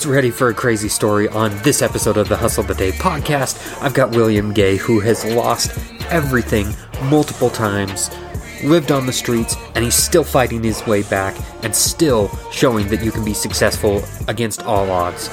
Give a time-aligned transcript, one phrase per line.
[0.00, 3.82] Who's ready for a crazy story on this episode of the Hustle the Day podcast?
[3.82, 5.78] I've got William Gay, who has lost
[6.08, 6.74] everything
[7.10, 8.08] multiple times,
[8.64, 13.04] lived on the streets, and he's still fighting his way back and still showing that
[13.04, 15.28] you can be successful against all odds.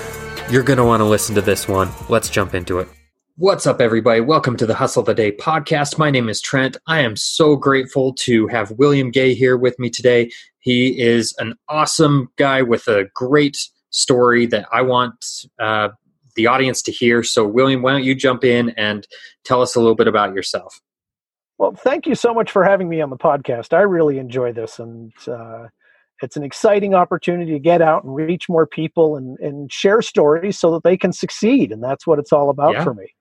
[0.52, 1.89] You're going to want to listen to this one.
[2.10, 2.89] Let's jump into it.
[3.38, 4.20] What's up, everybody?
[4.20, 5.97] Welcome to the Hustle the Day podcast.
[5.97, 6.75] My name is Trent.
[6.88, 10.30] I am so grateful to have William Gay here with me today.
[10.60, 13.58] He is an awesome guy with a great
[13.89, 15.25] story that I want
[15.59, 15.89] uh,
[16.36, 17.23] the audience to hear.
[17.23, 19.07] So, William, why don't you jump in and
[19.43, 20.79] tell us a little bit about yourself?
[21.57, 23.73] Well, thank you so much for having me on the podcast.
[23.73, 25.68] I really enjoy this, and uh,
[26.21, 30.60] it's an exciting opportunity to get out and reach more people and, and share stories
[30.60, 31.71] so that they can succeed.
[31.71, 32.83] And that's what it's all about yeah.
[32.83, 33.13] for me.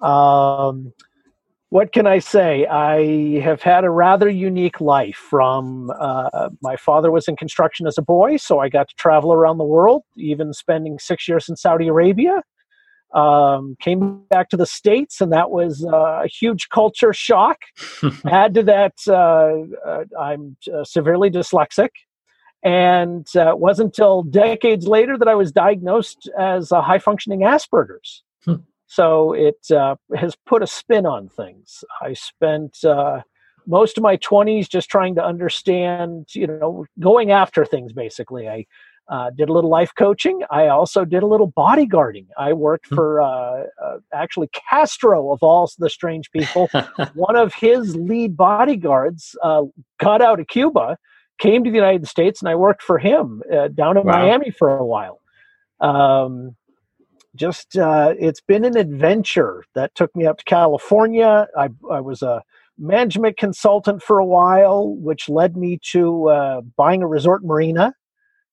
[0.00, 0.92] Um,
[1.70, 2.64] what can I say?
[2.66, 5.16] I have had a rather unique life.
[5.16, 9.32] From uh, my father was in construction as a boy, so I got to travel
[9.32, 12.42] around the world, even spending six years in Saudi Arabia.
[13.14, 17.58] Um, came back to the states, and that was uh, a huge culture shock.
[18.26, 21.90] Add to that, uh, uh I'm uh, severely dyslexic,
[22.62, 27.40] and uh, it wasn't until decades later that I was diagnosed as a high functioning
[27.40, 28.22] Asperger's.
[28.86, 31.84] So it uh, has put a spin on things.
[32.00, 33.22] I spent uh,
[33.66, 38.48] most of my 20s just trying to understand, you know, going after things basically.
[38.48, 38.66] I
[39.08, 40.42] uh, did a little life coaching.
[40.50, 42.26] I also did a little bodyguarding.
[42.38, 42.94] I worked hmm.
[42.94, 46.68] for uh, uh, actually Castro, of all the strange people.
[47.14, 49.62] One of his lead bodyguards uh,
[49.98, 50.96] got out of Cuba,
[51.38, 53.42] came to the United States, and I worked for him
[53.74, 54.12] down in wow.
[54.12, 55.20] Miami for a while.
[55.80, 56.56] Um,
[57.36, 61.46] just uh, it's been an adventure that took me up to California.
[61.56, 62.42] I, I was a
[62.78, 67.94] management consultant for a while, which led me to uh, buying a resort marina,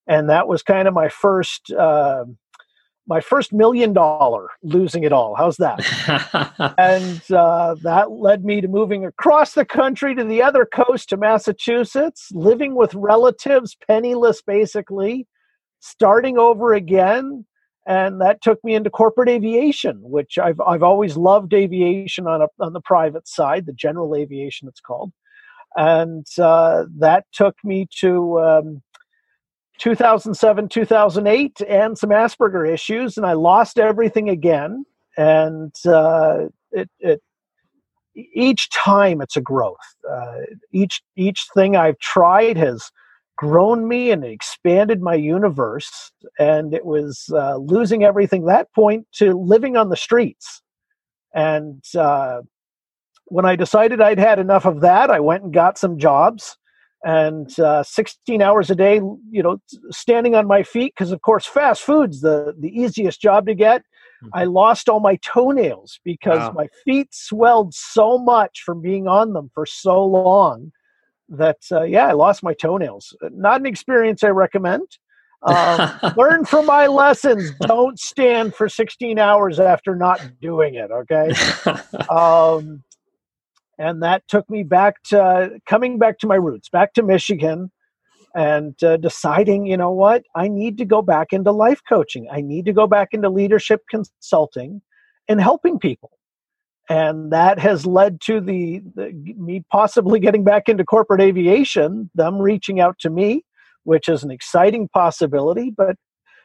[0.08, 2.26] and that was kind of my first uh,
[3.08, 5.36] my first million dollar losing it all.
[5.36, 5.80] How's that?
[6.78, 11.18] and uh, that led me to moving across the country to the other coast to
[11.18, 15.28] Massachusetts, living with relatives, penniless basically,
[15.80, 17.46] starting over again
[17.86, 22.48] and that took me into corporate aviation, which I've I've always loved aviation on a,
[22.60, 25.12] on the private side, the general aviation it's called,
[25.76, 28.82] and uh, that took me to um,
[29.80, 34.86] 2007, 2008, and some Asperger issues, and I lost everything again,
[35.18, 37.22] and uh, it, it
[38.16, 39.78] each time it's a growth.
[40.10, 40.42] Uh,
[40.72, 42.92] each each thing I've tried has
[43.44, 46.12] grown me and expanded my universe.
[46.40, 50.62] And it was uh, losing everything that point to living on the streets.
[51.36, 52.42] And uh,
[53.26, 56.58] when I decided I'd had enough of that, I went and got some jobs
[57.04, 59.58] and uh, 16 hours a day, you know,
[59.92, 63.82] standing on my feet because, of course, fast food's the the easiest job to get.
[63.82, 64.30] Mm-hmm.
[64.34, 66.54] I lost all my toenails because wow.
[66.56, 70.72] my feet swelled so much from being on them for so long
[71.38, 73.16] that uh, yeah, I lost my toenails.
[73.22, 74.88] Not an experience I recommend.
[75.44, 77.52] Um, learn from my lessons.
[77.62, 80.90] Don't stand for 16 hours after not doing it.
[80.92, 81.32] Okay.
[82.10, 82.84] Um,
[83.78, 87.72] and that took me back to coming back to my roots, back to Michigan,
[88.36, 92.28] and uh, deciding, you know what, I need to go back into life coaching.
[92.32, 94.82] I need to go back into leadership consulting
[95.28, 96.12] and helping people
[96.90, 102.40] and that has led to the, the, me possibly getting back into corporate aviation them
[102.40, 103.44] reaching out to me
[103.84, 105.96] which is an exciting possibility but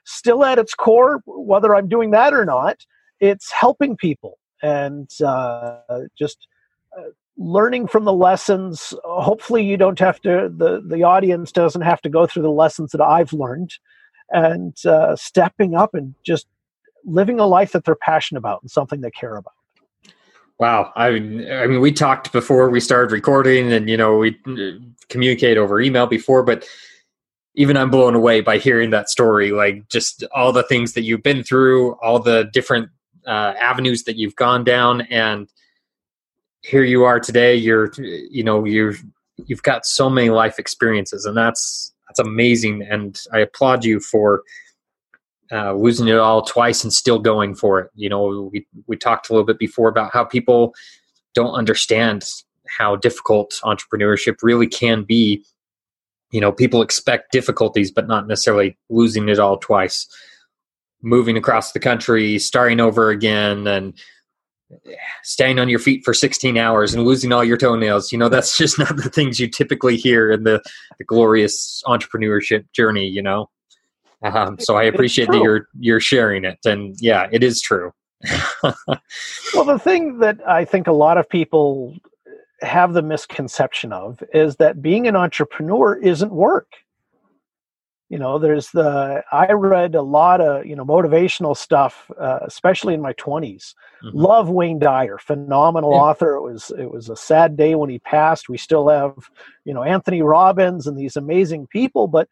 [0.05, 2.79] still at its core whether i'm doing that or not
[3.21, 5.79] it's helping people and uh,
[6.17, 6.47] just
[6.97, 8.93] uh, learning from the lessons.
[9.05, 12.91] Hopefully you don't have to the the audience doesn't have to go through the lessons
[12.91, 13.73] that i've learned
[14.31, 16.47] and uh, stepping up and just
[17.05, 19.53] living a life that they're passionate about and something they care about
[20.59, 20.93] Wow.
[20.97, 24.83] I mean, I mean, we talked before we started recording and, you know, we uh,
[25.09, 26.67] communicate over email before, but
[27.55, 29.53] even I'm blown away by hearing that story.
[29.53, 32.91] Like just all the things that you've been through, all the different
[33.25, 35.03] uh, avenues that you've gone down.
[35.03, 35.49] And
[36.63, 37.55] here you are today.
[37.55, 38.95] You're, you know, you're,
[39.47, 42.83] you've got so many life experiences and that's, that's amazing.
[42.83, 44.43] And I applaud you for,
[45.53, 47.91] uh, losing it all twice and still going for it.
[47.95, 50.75] You know, we we talked a little bit before about how people
[51.35, 52.25] don't understand
[52.69, 55.45] how difficult entrepreneurship really can be.
[56.31, 60.07] You know, people expect difficulties, but not necessarily losing it all twice.
[61.01, 63.95] Moving across the country, starting over again, and
[65.23, 68.13] staying on your feet for 16 hours and losing all your toenails.
[68.13, 70.63] You know, that's just not the things you typically hear in the,
[70.99, 73.49] the glorious entrepreneurship journey, you know?
[74.23, 77.93] Um, so I appreciate that you're you're sharing it, and yeah, it is true.
[79.55, 81.95] well, the thing that I think a lot of people
[82.63, 86.73] have the misconception of is that being an entrepreneur isn't work.
[88.09, 92.95] You know, there's the I read a lot of you know motivational stuff, uh, especially
[92.95, 93.75] in my 20s.
[94.03, 94.19] Mm-hmm.
[94.19, 95.99] Love Wayne Dyer, phenomenal yeah.
[95.99, 96.35] author.
[96.35, 98.49] It was it was a sad day when he passed.
[98.49, 99.13] We still have
[99.67, 102.29] you know Anthony Robbins and these amazing people, but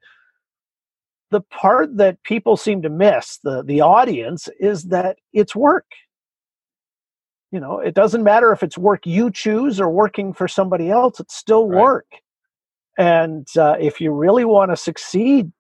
[1.31, 5.87] the part that people seem to miss, the the audience, is that it's work.
[7.51, 11.21] You know, it doesn't matter if it's work you choose or working for somebody else;
[11.21, 11.83] it's still right.
[11.83, 12.07] work.
[12.99, 15.53] And uh, if you really want to succeed,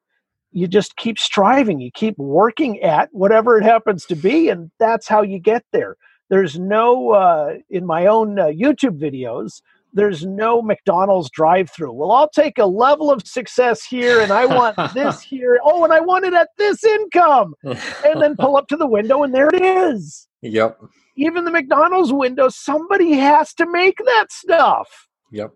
[0.52, 1.80] you just keep striving.
[1.80, 5.96] You keep working at whatever it happens to be, and that's how you get there.
[6.30, 9.60] There's no uh, in my own uh, YouTube videos
[9.96, 11.92] there's no McDonald's drive through.
[11.92, 15.58] Well, I'll take a level of success here and I want this here.
[15.64, 17.54] Oh, and I want it at this income.
[17.64, 20.28] And then pull up to the window and there it is.
[20.42, 20.80] Yep.
[21.16, 25.08] Even the McDonald's window, somebody has to make that stuff.
[25.32, 25.52] Yep.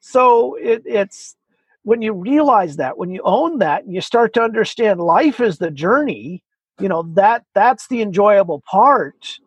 [0.00, 1.34] So it, it's
[1.82, 5.56] when you realize that, when you own that, and you start to understand life is
[5.56, 6.44] the journey,
[6.78, 9.38] you know, that that's the enjoyable part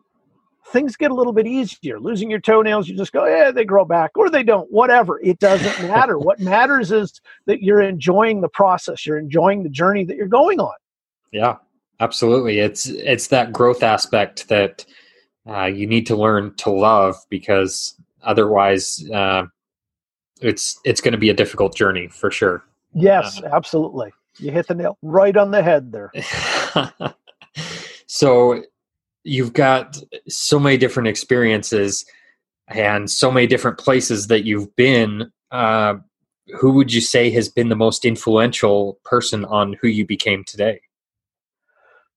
[0.72, 2.00] things get a little bit easier.
[2.00, 5.20] Losing your toenails, you just go, yeah, they grow back, or they don't, whatever.
[5.22, 6.18] It doesn't matter.
[6.18, 10.60] what matters is that you're enjoying the process, you're enjoying the journey that you're going
[10.60, 10.74] on.
[11.32, 11.56] Yeah,
[12.00, 12.58] absolutely.
[12.58, 14.84] It's it's that growth aspect that
[15.48, 19.44] uh, you need to learn to love because otherwise, uh,
[20.40, 22.64] it's it's going to be a difficult journey for sure.
[22.94, 24.12] Yes, uh, absolutely.
[24.38, 26.12] You hit the nail right on the head there.
[28.06, 28.62] so
[29.24, 32.04] you've got so many different experiences
[32.68, 35.30] and so many different places that you've been.
[35.50, 35.94] Uh,
[36.58, 40.80] who would you say has been the most influential person on who you became today?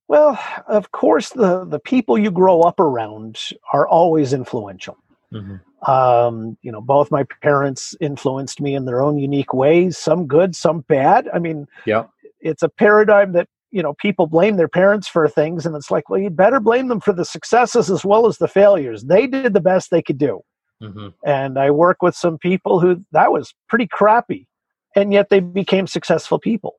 [0.08, 3.40] Well, of course, the the people you grow up around
[3.72, 4.98] are always influential.
[5.32, 5.92] Mm-hmm.
[5.92, 9.98] Um, you know, both my parents influenced me in their own unique ways.
[9.98, 11.30] Some good, some bad.
[11.34, 12.06] I mean, yeah,
[12.42, 16.10] it's a paradigm that you know people blame their parents for things and it's like
[16.10, 19.04] well you'd better blame them for the successes as well as the failures.
[19.04, 20.42] They did the best they could do.
[20.82, 21.10] Mm-hmm.
[21.24, 24.50] and i work with some people who that was pretty crappy
[24.96, 26.76] and yet they became successful people.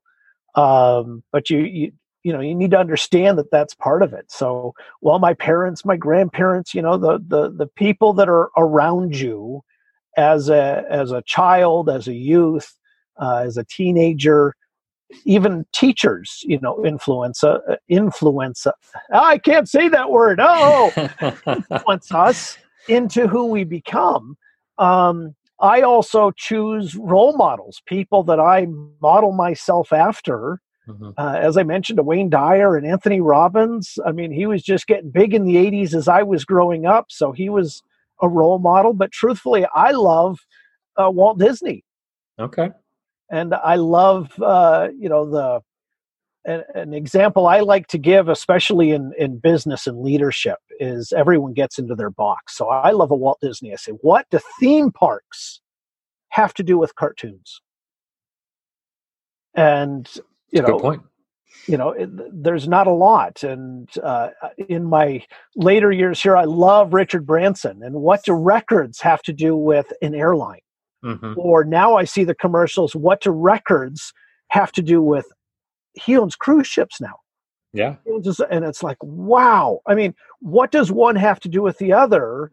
[0.54, 1.92] Um, but you, you
[2.22, 4.30] you know you need to understand that that's part of it.
[4.30, 9.16] So well my parents my grandparents you know the the the people that are around
[9.16, 9.62] you
[10.16, 12.74] as a as a child as a youth
[13.20, 14.54] uh, as a teenager
[15.24, 17.88] even teachers, you know, influenza, influenza.
[17.88, 18.66] influence.
[18.66, 18.72] Uh,
[19.12, 20.38] I can't say that word.
[20.40, 20.92] Oh,
[21.46, 22.58] influence us
[22.88, 24.36] into who we become.
[24.78, 28.66] Um, I also choose role models, people that I
[29.00, 30.60] model myself after.
[30.88, 31.10] Mm-hmm.
[31.16, 33.98] Uh, as I mentioned, to Wayne Dyer and Anthony Robbins.
[34.04, 37.06] I mean, he was just getting big in the '80s as I was growing up,
[37.08, 37.82] so he was
[38.20, 38.92] a role model.
[38.92, 40.40] But truthfully, I love
[40.98, 41.84] uh, Walt Disney.
[42.38, 42.70] Okay
[43.30, 45.60] and I love uh, you know the
[46.46, 51.54] an, an, example I like to give, especially in in business and leadership, is everyone
[51.54, 52.56] gets into their box.
[52.56, 53.72] So I love a Walt Disney.
[53.72, 55.60] I say, what do theme parks
[56.28, 57.60] have to do with cartoons?
[59.54, 60.08] And
[60.50, 61.02] you That's know, good point.
[61.66, 62.10] You know, it,
[62.42, 63.42] there's not a lot.
[63.42, 64.30] And uh,
[64.68, 65.24] in my
[65.56, 67.82] later years here, I love Richard Branson.
[67.82, 70.60] And what do records have to do with an airline?
[71.04, 71.34] Mm-hmm.
[71.36, 72.94] Or now I see the commercials.
[72.94, 74.12] What do records
[74.48, 75.26] have to do with?
[75.92, 77.16] He owns cruise ships now.
[77.74, 77.96] Yeah.
[78.06, 79.80] And it's like, wow.
[79.86, 82.52] I mean, what does one have to do with the other?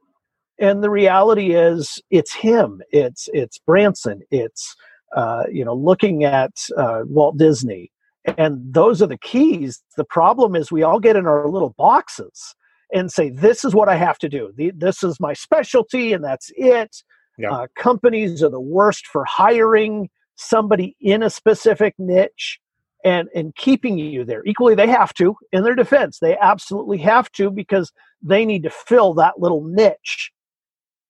[0.59, 2.81] And the reality is, it's him.
[2.91, 4.21] It's it's Branson.
[4.29, 4.75] It's
[5.15, 7.91] uh, you know looking at uh, Walt Disney,
[8.37, 9.81] and those are the keys.
[9.97, 12.55] The problem is we all get in our little boxes
[12.93, 14.53] and say, "This is what I have to do.
[14.75, 17.03] This is my specialty, and that's it."
[17.41, 17.51] Yeah.
[17.51, 22.59] Uh, companies are the worst for hiring somebody in a specific niche
[23.03, 24.43] and and keeping you there.
[24.45, 25.35] Equally, they have to.
[25.51, 30.31] In their defense, they absolutely have to because they need to fill that little niche,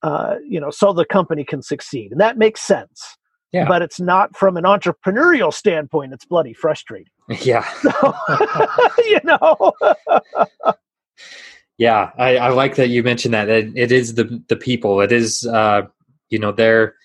[0.01, 3.17] uh, you know, so the company can succeed, and that makes sense.
[3.51, 3.67] Yeah.
[3.67, 6.13] But it's not from an entrepreneurial standpoint.
[6.13, 7.07] It's bloody frustrating.
[7.41, 7.65] Yeah.
[7.81, 8.13] So,
[8.97, 9.73] you know.
[11.77, 13.47] yeah, I, I, like that you mentioned that.
[13.47, 14.99] It, it is the the people.
[14.99, 15.83] It is uh,
[16.31, 16.95] you know their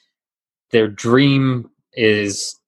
[0.70, 2.58] their dream is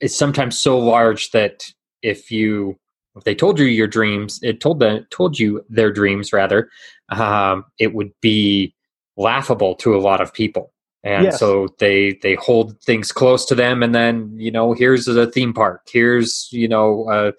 [0.00, 1.64] is sometimes so large that
[2.02, 2.78] if you
[3.16, 6.68] if they told you your dreams it told them told you their dreams rather
[7.08, 8.74] um, it would be
[9.16, 10.72] laughable to a lot of people
[11.02, 11.38] and Yes.
[11.40, 15.54] so they they hold things close to them and then you know here's a theme
[15.54, 17.32] park here's you know uh,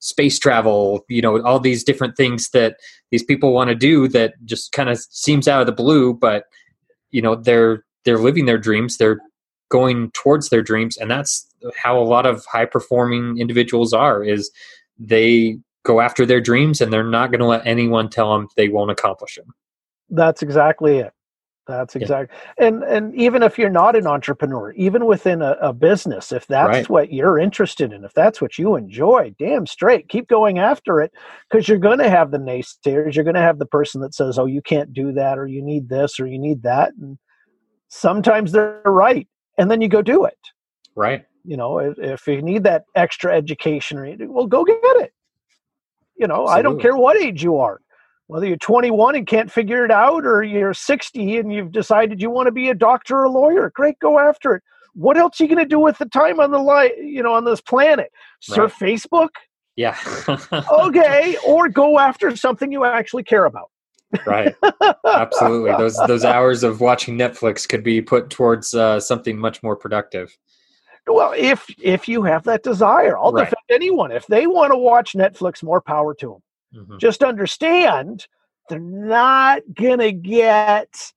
[0.00, 2.76] space travel you know all these different things that
[3.10, 6.44] these people want to do that just kind of seems out of the blue but
[7.10, 9.20] you know they're they're living their dreams they're
[9.70, 11.46] going towards their dreams and that's
[11.76, 14.50] how a lot of high performing individuals are is
[14.98, 18.68] they go after their dreams and they're not going to let anyone tell them they
[18.68, 19.54] won't accomplish them
[20.10, 21.12] That's exactly it.
[21.66, 22.02] That's Yeah.
[22.02, 22.32] exact.
[22.58, 26.66] And and even if you're not an entrepreneur, even within a, a business, if that's
[26.68, 26.90] Right.
[26.90, 31.12] what you're interested in, if that's what you enjoy, damn straight, keep going after it
[31.50, 33.14] because you're going to have the naysayers.
[33.14, 35.62] You're going to have the person that says, "Oh, you can't do that," or "You
[35.62, 37.18] need this," or "You need that," and
[37.94, 40.38] sometimes they're right, and then you go do it.
[40.96, 45.12] right You know, if, if you need that extra education, well, go get it.
[46.16, 47.80] You know, I don't care what age you are,
[48.28, 52.30] whether you're 21 and can't figure it out, or you're 60 and you've decided you
[52.30, 53.70] want to be a doctor or a lawyer.
[53.74, 54.62] Great, go after it.
[54.94, 56.90] What else are you going to do with the time on the line?
[56.98, 58.10] You know, on this planet,
[58.40, 59.30] surf Facebook,
[59.76, 59.98] yeah
[60.70, 63.70] okay, or go after something you actually care about.
[64.26, 64.54] Right
[65.06, 69.76] absolutely those those hours of watching netflix could be put towards uh, something much more
[69.76, 70.36] productive
[71.06, 73.44] Well, if if you have that desire, I'll Right.
[73.44, 74.10] defend anyone.
[74.10, 76.40] If they want to watch Netflix, more power to
[76.72, 76.86] them.
[76.86, 76.98] Mhm.
[76.98, 78.26] just understand
[78.70, 81.12] they're not gonna get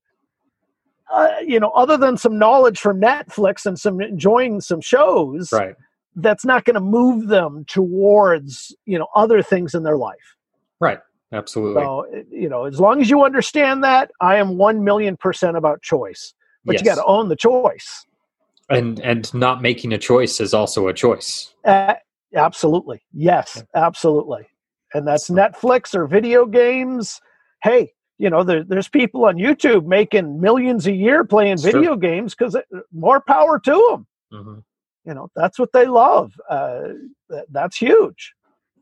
[1.10, 5.76] uh, you know other than some knowledge from netflix and some enjoying some shows right
[6.18, 10.36] that's not gonna move them towards you know other things in their life
[10.82, 11.00] right
[11.32, 11.84] absolutely.
[11.84, 15.82] So you know as long as you understand that i am 1 million percent about
[15.82, 16.34] choice
[16.66, 16.82] but yes.
[16.82, 18.06] you got to own the choice.
[18.70, 21.54] And and not making a choice is also a choice.
[21.64, 21.94] Uh,
[22.36, 23.02] absolutely.
[23.14, 24.48] Yes absolutely.
[24.94, 27.22] And that's netflix or video games.
[27.64, 31.74] Hey you know there, there's people on youtube making millions a year playing It's true.
[31.74, 32.58] video games because
[32.92, 34.64] more power to them Mhm.
[35.06, 36.34] you know that's what they love.
[36.50, 36.90] Uh,
[37.30, 38.34] that, that's huge.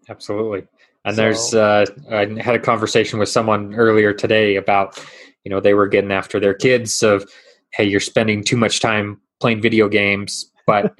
[0.09, 0.67] Absolutely
[1.05, 5.01] and So- there's uh, i had a conversation with someone earlier today about
[5.43, 7.25] you know they were getting after their kids of
[7.73, 10.93] hey you're spending too much time playing video games but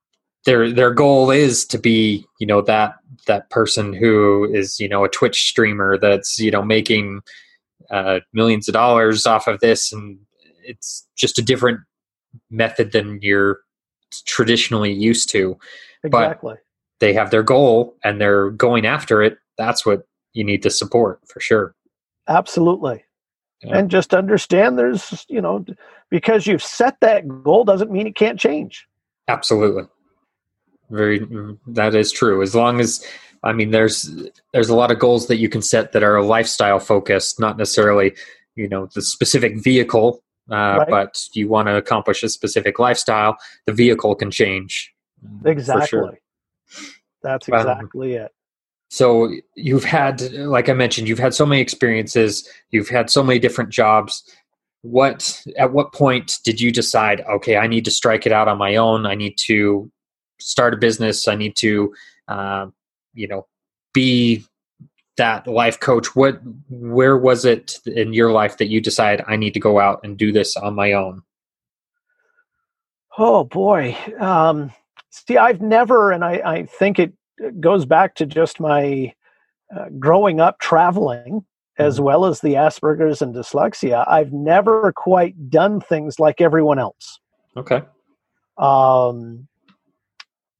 [0.44, 2.94] their their goal is to be you know that
[3.26, 7.20] that person who is you know a twitch streamer that's you know making
[7.90, 10.18] uh, millions of dollars off of this and
[10.62, 11.80] it's just a different
[12.50, 13.60] method than you're
[14.26, 15.58] traditionally used to.
[16.04, 16.56] Exactly
[17.00, 21.20] they have their goal and they're going after it that's what you need to support
[21.26, 21.74] for sure.
[22.28, 23.04] Absolutely.
[23.62, 23.78] Yeah.
[23.78, 25.64] and just understand there's you know
[26.10, 28.86] because you've set that goal doesn't mean it can't change.
[29.26, 29.82] Absolutely.
[30.90, 31.26] Very
[31.66, 32.40] that is true.
[32.42, 33.04] As long as
[33.44, 34.10] i mean there's
[34.52, 38.12] there's a lot of goals that you can set that are lifestyle focused not necessarily
[38.56, 40.88] you know the specific vehicle uh, Right.
[40.90, 43.36] but you want to accomplish a specific lifestyle
[43.66, 44.92] the vehicle can change.
[45.24, 46.18] Mm, exactly sure.
[47.22, 48.32] That's exactly it.
[48.90, 53.38] So you've had like i mentioned you've had so many experiences you've had so many
[53.38, 54.22] different jobs.
[54.82, 58.58] What at what point did you decide okay i need to strike it out on
[58.58, 59.06] my own.
[59.06, 59.90] I need to
[60.40, 61.28] start a business.
[61.28, 61.94] I need to
[62.28, 62.66] uh,
[63.14, 63.46] you know
[63.92, 64.44] be
[65.16, 66.14] that life coach.
[66.14, 70.00] What where was it in your life that you decided i need to go out
[70.04, 71.22] and do this on my own
[73.20, 73.96] Oh boy.
[74.20, 74.70] Um,
[75.10, 77.12] see, I've never, and I, I think it
[77.60, 79.12] goes back to just my
[79.76, 81.44] uh, growing up traveling,
[81.78, 82.04] as Mhm.
[82.04, 84.04] well as the Asperger's and dyslexia.
[84.08, 87.20] I've never quite done things like everyone else.
[87.56, 87.82] okay
[88.56, 89.46] Um,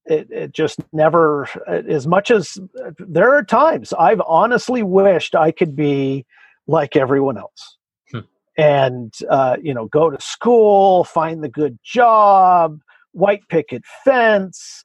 [0.07, 2.57] it, it just never, as much as
[2.99, 6.25] there are times I've honestly wished I could be
[6.67, 7.77] like everyone else
[8.13, 8.21] Hmm.
[8.57, 12.81] and uh, you know go to school find the good job
[13.13, 14.85] white picket fence.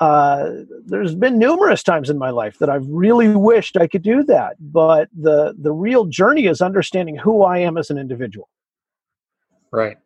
[0.00, 0.50] Uh,
[0.86, 4.56] there's been numerous times in my life that i've really wished i could do that
[4.58, 8.48] but the the real journey is understanding who i am as an individual.
[9.70, 9.96] Right.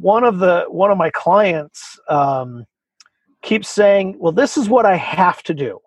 [0.00, 2.64] One of the one of my clients um,
[3.42, 5.78] keeps saying well this is what i have to do.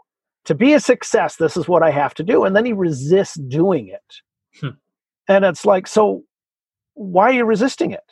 [0.45, 2.43] To be a success this is what i have to do.
[2.43, 4.21] And then he resists doing it.
[4.61, 4.77] Hmm.
[5.27, 6.23] and it's like so
[6.93, 8.03] why are you resisting it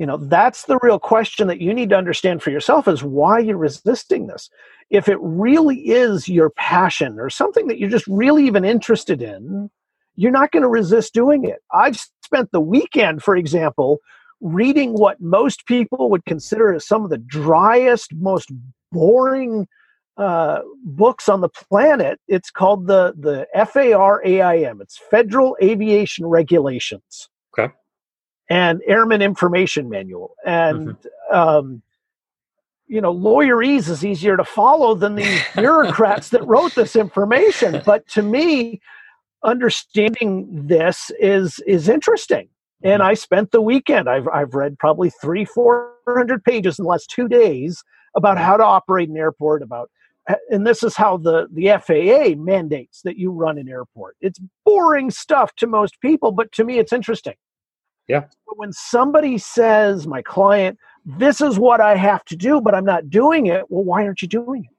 [0.00, 3.38] you know that's the real question that you need to understand for yourself is why
[3.38, 4.48] you're resisting this.
[4.88, 9.70] If it really is your passion or something that you're just really even interested in
[10.16, 11.60] you're not going to resist doing it.
[11.72, 13.98] I've spent the weekend for example
[14.40, 18.50] reading what most people would consider as some of the driest most
[18.90, 19.66] boring
[20.16, 22.18] uh, books on the planet.
[22.26, 27.29] It's called the the FAR AIM it's federal aviation regulations.
[28.50, 30.34] And Airman Information Manual.
[30.44, 31.34] And, mm-hmm.
[31.34, 31.82] um,
[32.88, 37.80] you know, lawyerese is easier to follow than the bureaucrats that wrote this information.
[37.86, 38.80] But to me,
[39.44, 42.48] understanding this is is interesting.
[42.82, 43.10] And mm-hmm.
[43.10, 44.10] I spent the weekend.
[44.10, 47.82] I've I've read probably three, four hundred pages in the last two days
[48.16, 49.88] about how to operate an airport, about
[50.50, 54.16] and this is how the, the FAA mandates that you run an airport.
[54.20, 57.34] It's boring stuff to most people, but to me, it's interesting.
[58.10, 58.24] Yeah.
[58.46, 62.84] But when somebody says, my client, this is what I have to do, but I'm
[62.84, 64.76] not doing it, well, why aren't you doing it?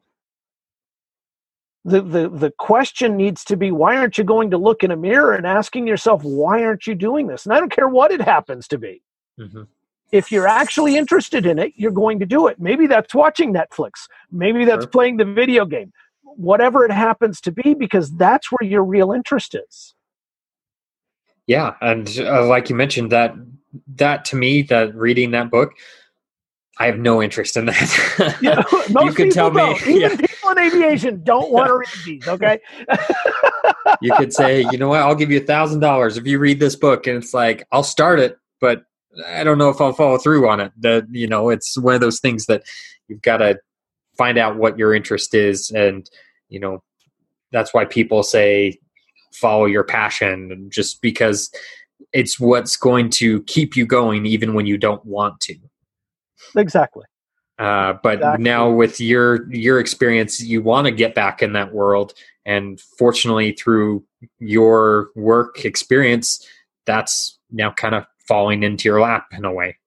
[1.84, 4.96] The, the, the question needs to be why aren't you going to look in a
[4.96, 7.46] mirror and asking yourself, why aren't you doing this?
[7.46, 9.02] And I don't care what it happens to be.
[9.40, 9.64] Mm-hmm
[10.12, 12.60] if you're actually interested in it, you're going to do it.
[12.60, 14.08] Maybe that's watching Netflix.
[14.32, 14.90] Maybe that's sure.
[14.90, 15.92] playing the video game.
[16.24, 19.96] Whatever it happens to be, because that's where your real interest is.
[21.48, 23.34] Yeah, and uh, like you mentioned, that
[23.96, 25.74] that to me, that reading that book,
[26.78, 28.38] I have no interest in that.
[28.42, 29.86] yeah, most you could tell don't.
[29.86, 30.16] me, even yeah.
[30.16, 32.28] people in aviation don't want to read these.
[32.28, 32.60] Okay,
[34.02, 36.60] you could say, you know what, I'll give you a thousand dollars if you read
[36.60, 38.84] this book, and it's like I'll start it, but
[39.28, 40.72] I don't know if I'll follow through on it.
[40.80, 42.64] That you know, it's one of those things that
[43.08, 43.60] you've got to
[44.18, 46.10] find out what your interest is, and
[46.50, 46.84] you know,
[47.52, 48.80] that's why people say
[49.34, 51.52] follow your passion, just because
[52.14, 55.56] it's what's going to keep you going even when you don't want to.
[56.56, 57.06] Exactly.
[57.60, 58.44] Uh, but exactly.
[58.44, 62.14] now with your your experience, you want to get back in that world,
[62.46, 64.04] and fortunately, through
[64.40, 66.46] your work experience,
[66.86, 69.78] that's now kind of falling into your lap in a way.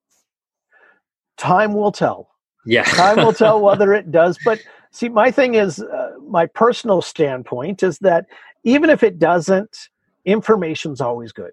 [1.36, 2.30] Time will tell.
[2.64, 2.84] Yeah.
[2.84, 4.38] Time will tell whether it does.
[4.44, 4.60] But
[4.92, 8.26] see, my thing is, uh, my personal standpoint is that
[8.64, 9.88] even if it doesn't,
[10.24, 11.52] information's always good.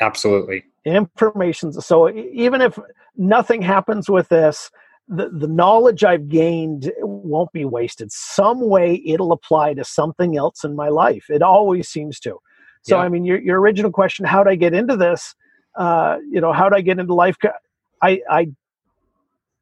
[0.00, 0.64] Absolutely.
[0.84, 2.78] Information's so even if
[3.16, 4.70] nothing happens with this,
[5.08, 8.10] the, the knowledge I've gained won't be wasted.
[8.12, 11.26] Some way it'll apply to something else in my life.
[11.30, 12.38] It always seems to.
[12.82, 13.02] So, yeah.
[13.02, 15.34] I mean, your, your original question, how did I get into this?
[15.76, 17.36] uh, you know, how do I get into life?
[18.02, 18.48] I, I,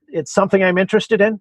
[0.09, 1.41] it's something I'm interested in.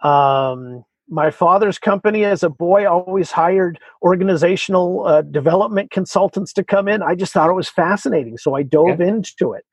[0.00, 6.88] Um, my father's company as a boy always hired organizational uh, development consultants to come
[6.88, 7.02] in.
[7.02, 9.08] I just thought it was fascinating, so I dove yeah.
[9.08, 9.64] into it.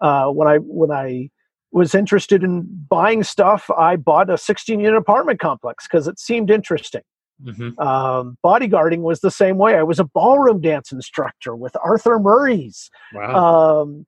[0.00, 1.30] Uh, when I when I
[1.72, 6.50] was interested in buying stuff, I bought a 16 unit apartment complex because it seemed
[6.50, 7.02] interesting.
[7.44, 7.80] Mm-hmm.
[7.80, 9.76] Um, bodyguarding was the same way.
[9.76, 12.90] I was a ballroom dance instructor with Arthur Murray's.
[13.14, 13.82] Wow.
[13.82, 14.06] Um,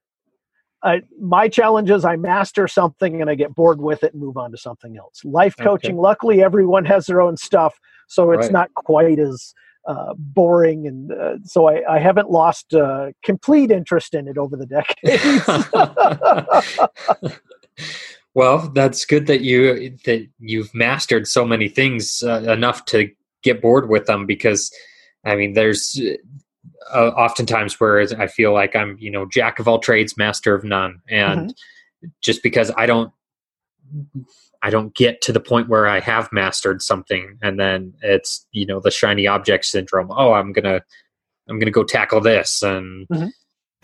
[0.84, 4.36] I, my challenge is I master something and I get bored with it and move
[4.36, 5.24] on to something else.
[5.24, 6.00] Life coaching, okay.
[6.00, 8.52] luckily, everyone has their own stuff, so it's right.
[8.52, 9.54] not quite as
[9.86, 10.86] uh, boring.
[10.86, 15.44] And uh, so I, I, haven't lost uh, complete interest in it over the decades.
[18.34, 23.10] well, that's good that you that you've mastered so many things uh, enough to
[23.42, 24.72] get bored with them because
[25.24, 26.00] I mean, there's
[26.92, 30.64] uh, oftentimes where I feel like I'm, you know, jack of all trades, master of
[30.64, 32.08] none, and mm-hmm.
[32.20, 33.12] just because I don't,
[34.62, 38.66] I don't get to the point where I have mastered something, and then it's, you
[38.66, 40.10] know, the shiny object syndrome.
[40.10, 40.82] Oh, I'm gonna,
[41.48, 43.28] I'm gonna go tackle this, and mm-hmm.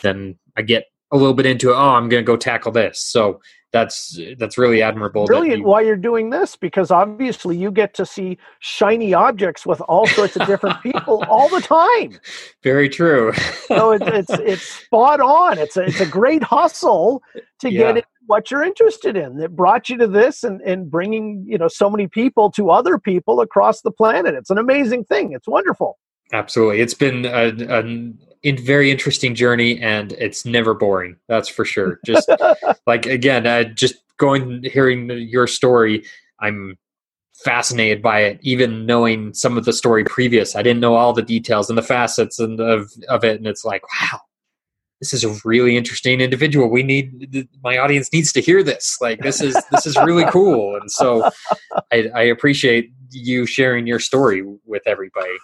[0.03, 1.75] then I get a little bit into it.
[1.75, 3.01] Oh, I'm gonna go tackle this.
[3.01, 3.40] So
[3.73, 5.27] that's that's really admirable.
[5.27, 9.81] Brilliant you, why you're doing this because obviously you get to see shiny objects with
[9.83, 12.18] all sorts of different people all the time.
[12.62, 13.33] Very true.
[13.66, 15.59] so it, it's it's spot on.
[15.59, 17.23] It's a it's a great hustle
[17.61, 17.92] to yeah.
[17.92, 21.68] get what you're interested in that brought you to this and and bringing you know
[21.68, 24.35] so many people to other people across the planet.
[24.35, 25.33] It's an amazing thing.
[25.33, 25.99] It's wonderful.
[26.33, 31.64] Absolutely, it's been a, a in very interesting journey and it's never boring that's for
[31.64, 32.01] sure.
[32.05, 32.31] Just
[32.87, 36.05] like again uh, just going hearing your story
[36.40, 36.77] i'm
[37.44, 40.57] fascinated by it even knowing some of the story previous.
[40.57, 43.64] I didn't know all the details and the facets and of, of it and it's
[43.64, 44.20] like wow
[45.01, 46.68] this is a really interesting individual.
[46.68, 48.98] We need my audience needs to hear this.
[49.01, 50.77] Like this is this is really cool.
[50.77, 51.31] And so
[51.92, 55.37] I, I appreciate you sharing your story with everybody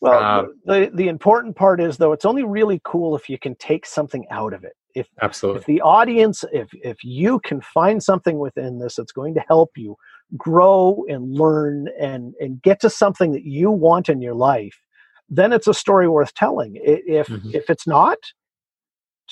[0.00, 3.54] well, um, the the important part is though it's only really cool if you can
[3.56, 4.74] take something out of it.
[4.94, 9.34] If absolutely, if the audience, if if you can find something within this that's going
[9.34, 9.96] to help you
[10.36, 14.78] grow and learn and and get to something that you want in your life,
[15.28, 16.72] then it's a story worth telling.
[16.76, 17.50] If mm-hmm.
[17.54, 18.18] if it's not,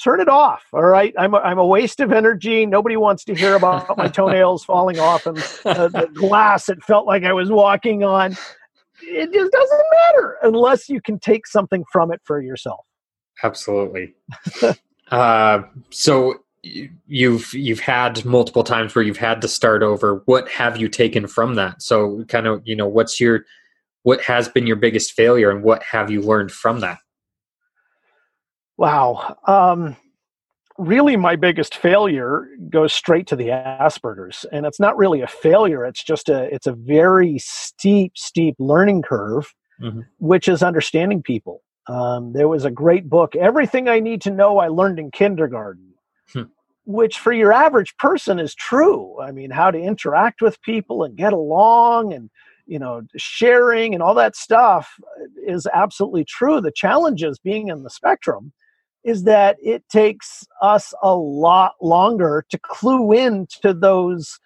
[0.03, 0.65] turn it off.
[0.73, 2.65] All right, I'm a, I'm a waste of energy.
[2.65, 7.07] Nobody wants to hear about my toenails falling off and uh, the glass it felt
[7.07, 8.37] like I was walking on
[9.03, 12.81] it just doesn't matter unless you can take something from it for yourself.
[13.43, 14.15] Absolutely.
[15.11, 20.23] Uh, so you've you've had multiple times where you've had to start over.
[20.25, 21.83] What have you taken from that?
[21.83, 23.45] So kind of you know what's your
[24.03, 26.99] what has been your biggest failure and what have you learned from that?
[28.77, 29.37] Wow.
[29.47, 29.97] Um,
[30.79, 35.85] really, my biggest failure goes straight to the Asperger's, and it's not really a failure.
[35.85, 40.01] It's just a it's a very steep, steep learning curve, mm-hmm.
[40.19, 41.63] which is understanding people.
[41.87, 45.93] Um, there was a great book, Everything I Need to Know I Learned in Kindergarten,
[46.33, 46.45] hmm.
[46.87, 49.21] which for your average person is true.
[49.21, 52.31] I mean, how to interact with people and get along and
[52.67, 54.95] you know sharing and all that stuff
[55.47, 58.53] is absolutely true the challenge is being in the spectrum
[59.05, 64.39] is that it takes us a lot longer to clue in to those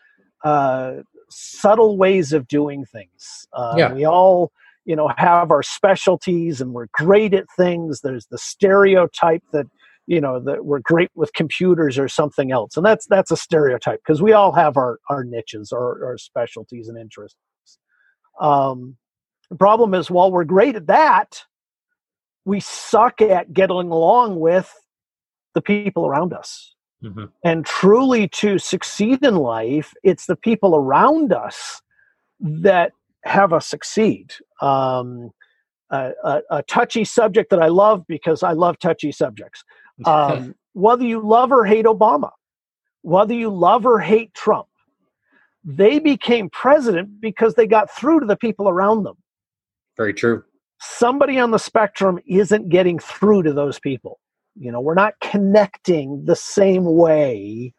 [0.44, 0.94] uh,
[1.30, 3.46] subtle ways of doing things.
[3.52, 3.92] Uh, yeah.
[3.92, 4.52] we all
[4.84, 8.00] you know have our specialties and we're great at things.
[8.00, 9.66] There's the stereotype that
[10.06, 12.76] you know that we're great with computers or something else.
[12.76, 16.88] And that's that's a stereotype because we all have our our niches or our specialties
[16.88, 17.36] and interests.
[18.40, 18.96] Um,
[19.50, 21.42] the problem is while we're great at that
[22.48, 24.74] we suck at getting along with
[25.54, 27.24] the people around us mm-hmm.
[27.44, 31.82] and truly to succeed in life it's the people around us
[32.40, 32.92] that
[33.24, 34.32] have us succeed.
[34.60, 35.30] Um,
[35.90, 39.62] a, a, a, touchy subject that I love because I love touchy subjects.
[40.04, 42.30] Um, whether you love or hate Obama,
[43.02, 44.68] whether you love or hate Trump,
[45.64, 49.16] they became president because they got through to the people around them.
[49.96, 50.44] Very true.
[50.80, 54.18] Somebody on the spectrum isn't getting through to those people.
[54.56, 57.74] You know, we're not connecting the same way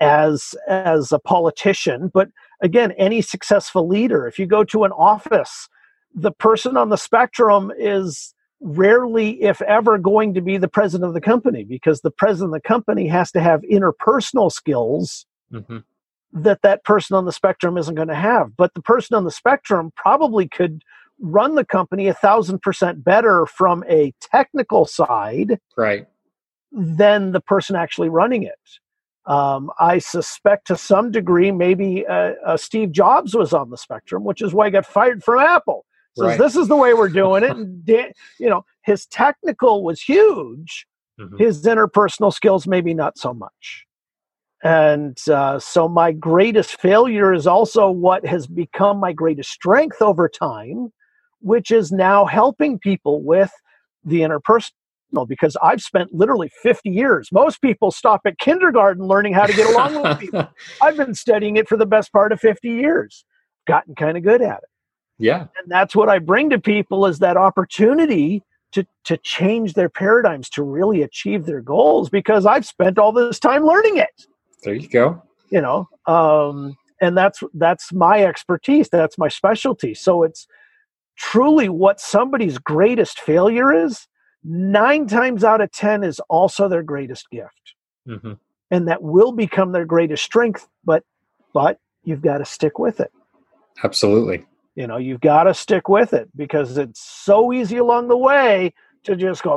[0.00, 2.28] as as a politician, but
[2.62, 5.68] again, any successful leader, if you go to an office,
[6.14, 11.14] the person on the spectrum is rarely, if ever, going to be the president of
[11.14, 15.78] the company because the president of the company has to have interpersonal skills mm-hmm.
[16.32, 18.56] that that person on the spectrum isn't going to have.
[18.56, 20.82] But the person on the spectrum probably could
[21.24, 26.06] run the company a thousand percent better from a technical side right
[26.72, 28.58] than the person actually running it
[29.26, 34.22] um, I suspect to some degree maybe uh, uh, Steve Jobs was on the spectrum,
[34.22, 35.86] which is why he got fired from Apple.
[36.16, 36.38] Says right.
[36.38, 37.50] this is the way we're doing it.
[37.50, 37.82] And
[38.38, 40.86] you know, his technical was huge.
[41.18, 41.38] Mm-hmm.
[41.38, 43.86] His interpersonal skills maybe not so much.
[44.62, 50.28] And uh, so my greatest failure is also what has become my greatest strength over
[50.28, 50.92] time,
[51.44, 53.52] which is now helping people with
[54.04, 57.28] the interpersonal because I've spent literally 50 years.
[57.30, 60.48] Most people stop at kindergarten learning how to get along with people.
[60.82, 63.24] I've been studying it for the best part of 50 years,
[63.66, 64.68] gotten kind of good at it.
[65.18, 65.46] Yeah.
[65.60, 70.48] And that's what I bring to people is that opportunity to to change their paradigms
[70.50, 74.26] to really achieve their goals because I've spent all this time learning it.
[74.64, 75.22] There you go.
[75.50, 78.88] You know, um, and that's that's my expertise.
[78.88, 79.94] That's my specialty.
[79.94, 80.48] So it's
[81.16, 84.06] truly what somebody's greatest failure is
[84.44, 87.74] nine times out of 10 is also their greatest gift.
[88.08, 88.32] Mm-hmm.
[88.70, 91.04] And that will become their greatest strength, but
[91.52, 93.12] but you've got to stick with it.
[93.82, 94.44] Absolutely.
[94.74, 98.74] You know, you've got to stick with it because it's so easy along the way
[99.04, 99.56] to just go,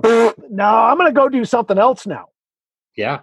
[0.50, 2.26] no, I'm going to go do something else now.
[2.96, 3.22] Yeah.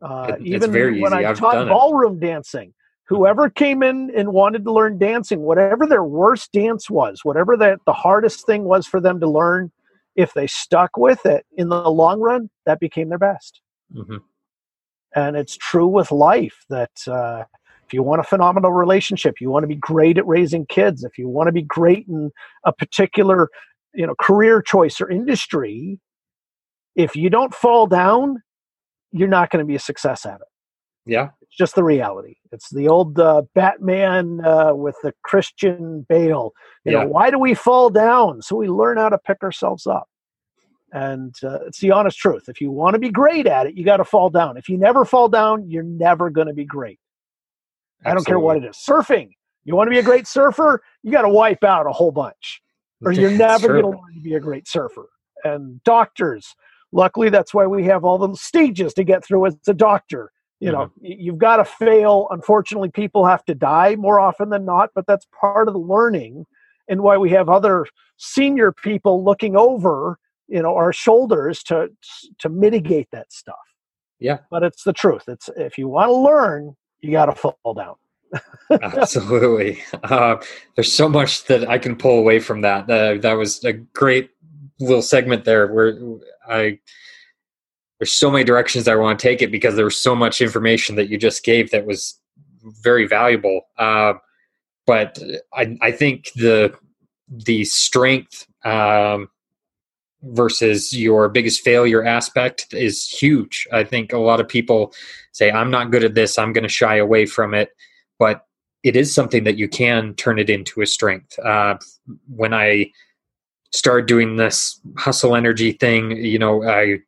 [0.00, 2.26] Uh, it, even when I I've taught ballroom it.
[2.26, 2.74] dancing,
[3.06, 7.80] whoever came in and wanted to learn dancing, whatever their worst dance was, whatever that
[7.86, 9.70] the hardest thing was for them to learn,
[10.16, 13.60] if they stuck with it in the long run, that became their best.
[13.94, 14.16] Mm-hmm.
[15.14, 17.44] And it's true with life that uh,
[17.84, 21.18] if you want a phenomenal relationship, you want to be great at raising kids, if
[21.18, 22.30] you want to be great in
[22.64, 23.48] a particular
[23.94, 25.98] you know career choice or industry,
[26.96, 28.42] if you don't fall down,
[29.10, 30.48] you're not going to be a success at it.
[31.04, 32.36] Yeah, just the reality.
[32.50, 36.52] It's the old uh, Batman uh, with the Christian Bale.
[36.84, 37.04] You yeah.
[37.04, 38.42] know, why do we fall down?
[38.42, 40.08] So we learn how to pick ourselves up.
[40.92, 42.48] And uh, it's the honest truth.
[42.48, 44.56] If you want to be great at it, you got to fall down.
[44.56, 46.98] If you never fall down, you're never going to be great.
[48.04, 48.10] Absolutely.
[48.10, 48.76] I don't care what it is.
[48.76, 49.30] Surfing.
[49.64, 52.60] You want to be a great surfer, you got to wipe out a whole bunch,
[53.04, 55.08] or you're never going to learn to be a great surfer.
[55.44, 56.54] And doctors,
[56.90, 60.72] luckily, that's why we have all the stages to get through as a doctor you
[60.72, 61.20] know mm-hmm.
[61.20, 62.28] you've got to fail.
[62.30, 66.46] Unfortunately people have to die more often than not but that's part of the learning
[66.88, 71.88] and why we have other senior people looking over you know our shoulders to
[72.38, 73.56] to mitigate that stuff.
[74.20, 74.38] Yeah.
[74.50, 75.24] But it's the truth.
[75.26, 77.96] It's if you want to learn you got to fall down.
[78.70, 79.82] Absolutely.
[80.04, 80.36] Uh,
[80.76, 82.88] there's so much that i can pull away from that.
[82.88, 84.30] Uh, that was a great
[84.78, 85.98] little segment there where
[86.48, 86.78] i
[88.02, 90.96] there's so many directions I want to take it because there was so much information
[90.96, 92.18] that you just gave that was
[92.82, 93.60] very valuable.
[93.78, 94.14] Uh,
[94.88, 95.20] but
[95.54, 96.74] I, I think the
[97.28, 99.28] the strength um,
[100.24, 103.68] versus your biggest failure aspect is huge.
[103.72, 104.92] I think a lot of people
[105.30, 106.40] say, "I'm not good at this.
[106.40, 107.70] I'm going to shy away from it,"
[108.18, 108.46] but
[108.82, 111.38] it is something that you can turn it into a strength.
[111.38, 111.78] Uh,
[112.26, 112.90] when I
[113.70, 116.98] started doing this hustle energy thing, you know, I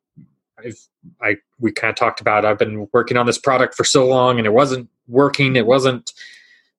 [1.20, 4.38] I we kind of talked about I've been working on this product for so long
[4.38, 5.56] and it wasn't working.
[5.56, 6.12] It wasn't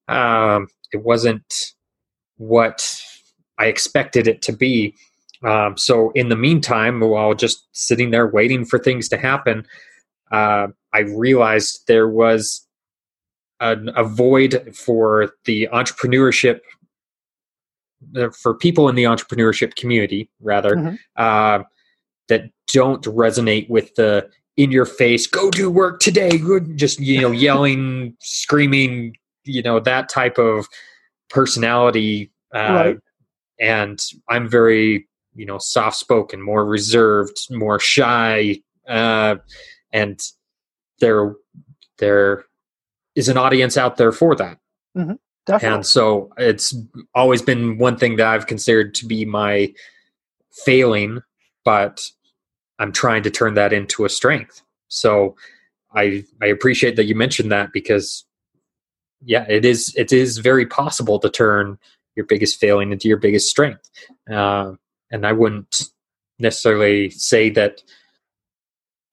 [0.08, 1.74] um, it wasn't
[2.38, 3.02] what
[3.58, 4.96] I expected it to be.
[5.44, 9.66] Um, so in the meantime, while just sitting there waiting for things to happen,
[10.32, 12.66] uh, I realized there was
[13.60, 16.60] a, a void for the entrepreneurship
[18.16, 20.96] uh, for people in the entrepreneurship community rather mm-hmm.
[21.16, 21.64] uh,
[22.28, 26.40] that don't resonate with the in your face go do work today
[26.76, 30.68] just you know yelling screaming you know that type of
[31.30, 32.98] personality uh, right.
[33.60, 34.00] and
[34.30, 39.36] i'm very you know soft spoken more reserved more shy uh,
[39.92, 40.20] and
[41.00, 41.36] there
[41.98, 42.46] there
[43.16, 44.58] is an audience out there for that
[44.98, 45.14] mm-hmm.
[45.66, 46.74] and so it's
[47.14, 49.72] always been one thing that i've considered to be my
[50.66, 51.22] failing
[51.66, 52.10] but
[52.80, 54.62] I'm trying to turn that into a strength.
[54.88, 55.36] So
[55.96, 58.26] I I appreciate that you mentioned that because
[59.24, 61.78] yeah, it is it is very possible to turn
[62.16, 63.90] your biggest failing into your biggest strength.
[64.32, 64.74] Uh,
[65.12, 65.84] and I wouldn't
[66.40, 67.82] necessarily say that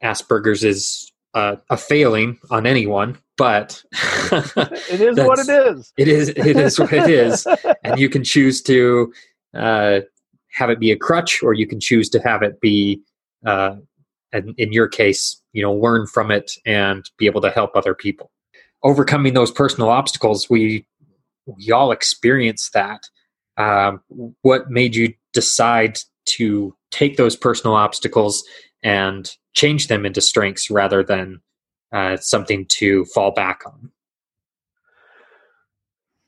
[0.03, 5.93] Asperger's is uh, a failing on anyone, but it is what it is.
[5.97, 7.47] It is it is what it is,
[7.85, 9.13] and you can choose to
[9.55, 10.01] uh,
[10.51, 13.01] have it be a crutch, or you can choose to have it be
[13.45, 13.77] uh,
[14.33, 17.95] and in your case, you know, learn from it and be able to help other
[17.95, 18.31] people.
[18.83, 20.87] Overcoming those personal obstacles, we
[21.47, 23.03] we all experience that.
[23.57, 24.01] Um,
[24.43, 28.43] what made you decide to take those personal obstacles
[28.83, 31.41] and change them into strengths rather than
[31.93, 33.91] uh, something to fall back on?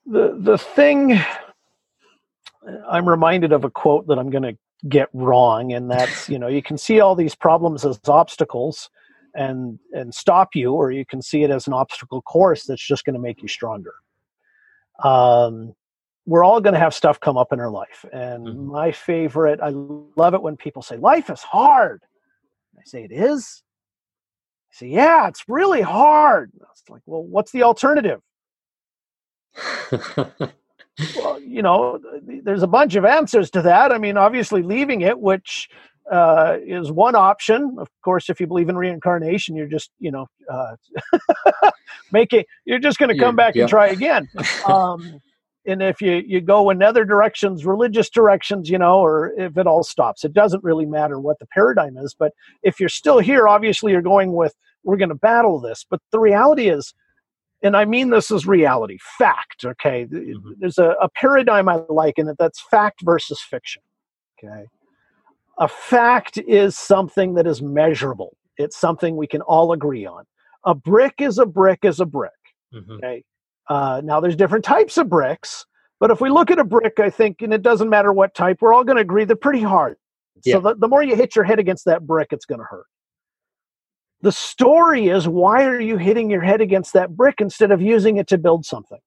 [0.06, 1.18] The the thing
[2.88, 4.56] I'm reminded of a quote that I'm going to
[4.88, 8.90] get wrong and that's you know you can see all these problems as obstacles
[9.34, 13.04] and and stop you or you can see it as an obstacle course that's just
[13.04, 13.94] going to make you stronger.
[15.02, 15.74] Um,
[16.26, 18.72] we're all going to have stuff come up in our life and mm-hmm.
[18.72, 22.02] my favorite i love it when people say life is hard.
[22.78, 23.62] I say it is.
[24.70, 26.52] I say yeah it's really hard.
[26.70, 28.20] It's like well what's the alternative
[31.16, 33.92] well, you know, there's a bunch of answers to that.
[33.92, 35.68] I mean, obviously, leaving it, which
[36.10, 37.76] uh, is one option.
[37.78, 40.76] Of course, if you believe in reincarnation, you're just, you know, uh,
[42.12, 43.62] making, you're just going to come back yeah.
[43.62, 44.28] and try again.
[44.66, 45.20] Um,
[45.66, 49.66] and if you, you go in other directions, religious directions, you know, or if it
[49.66, 52.14] all stops, it doesn't really matter what the paradigm is.
[52.18, 55.86] But if you're still here, obviously, you're going with, we're going to battle this.
[55.88, 56.92] But the reality is,
[57.64, 59.64] and I mean this is reality, fact.
[59.64, 60.52] Okay, mm-hmm.
[60.58, 63.82] there's a, a paradigm I like in it that's fact versus fiction.
[64.38, 64.66] Okay,
[65.58, 68.36] a fact is something that is measurable.
[68.56, 70.24] It's something we can all agree on.
[70.64, 72.32] A brick is a brick is a brick.
[72.72, 72.92] Mm-hmm.
[72.92, 73.24] Okay.
[73.68, 75.64] Uh, now there's different types of bricks,
[76.00, 78.58] but if we look at a brick, I think, and it doesn't matter what type,
[78.60, 79.96] we're all going to agree they're pretty hard.
[80.44, 80.54] Yeah.
[80.54, 82.86] So the, the more you hit your head against that brick, it's going to hurt.
[84.24, 88.16] The story is why are you hitting your head against that brick instead of using
[88.16, 89.00] it to build something?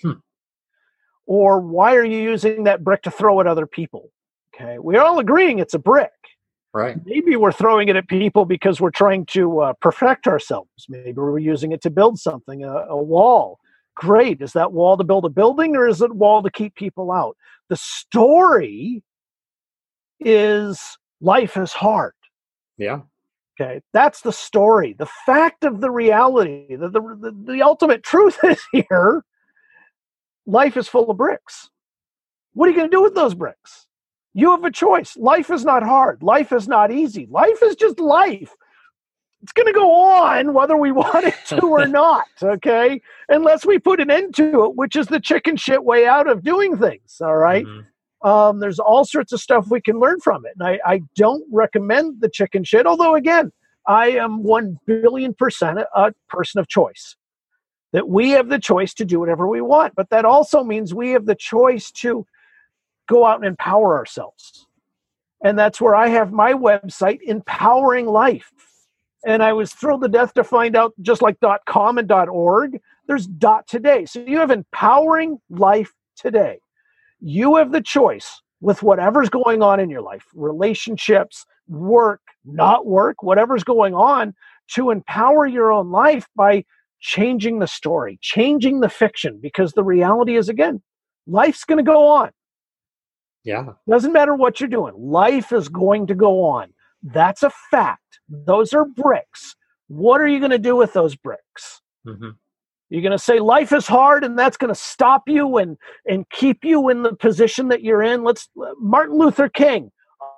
[0.00, 0.12] Hmm.
[1.26, 4.10] Or why are you using that brick to throw at other people?
[4.54, 6.12] Okay, we're all agreeing it's a brick.
[6.72, 6.96] Right.
[7.04, 10.86] Maybe we're throwing it at people because we're trying to uh, perfect ourselves.
[10.88, 13.58] Maybe we're using it to build something, a, a wall.
[13.94, 14.40] Great.
[14.40, 17.36] Is that wall to build a building or is it wall to keep people out?
[17.68, 19.02] The story
[20.20, 20.80] is
[21.20, 22.14] life is hard.
[22.78, 23.02] Yeah.
[23.60, 24.94] Okay, that's the story.
[24.98, 29.24] The fact of the reality, the, the, the, the ultimate truth is here
[30.46, 31.70] life is full of bricks.
[32.52, 33.86] What are you going to do with those bricks?
[34.32, 35.16] You have a choice.
[35.16, 36.22] Life is not hard.
[36.22, 37.26] Life is not easy.
[37.30, 38.52] Life is just life.
[39.42, 43.00] It's going to go on whether we want it to or not, okay?
[43.28, 46.42] Unless we put an end to it, which is the chicken shit way out of
[46.42, 47.64] doing things, all right?
[47.64, 47.80] mm-hmm.
[48.24, 50.52] Um, there's all sorts of stuff we can learn from it.
[50.58, 53.52] And I, I don't recommend the chicken shit, although, again,
[53.86, 57.16] I am 1 billion percent a person of choice.
[57.92, 59.94] That we have the choice to do whatever we want.
[59.94, 62.26] But that also means we have the choice to
[63.08, 64.66] go out and empower ourselves.
[65.44, 68.50] And that's where I have my website, Empowering Life.
[69.26, 73.28] And I was thrilled to death to find out just like .com and .org, there's
[73.68, 74.06] .today.
[74.06, 76.58] So you have empowering life today.
[77.26, 83.22] You have the choice with whatever's going on in your life, relationships, work, not work,
[83.22, 84.34] whatever's going on,
[84.74, 86.64] to empower your own life by
[87.00, 90.82] changing the story, changing the fiction, because the reality is, again,
[91.26, 92.30] life's going to go on.
[93.42, 93.68] Yeah.
[93.88, 96.74] Doesn't matter what you're doing, life is going to go on.
[97.02, 98.20] That's a fact.
[98.28, 99.56] Those are bricks.
[99.88, 101.80] What are you going to do with those bricks?
[102.06, 102.30] Mm-hmm.
[102.94, 105.76] You're going to say life is hard and that's going to stop you and
[106.06, 108.22] and keep you in the position that you're in.
[108.22, 109.90] Let's Martin Luther King,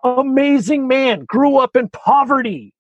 [0.03, 2.73] amazing man, grew up in poverty.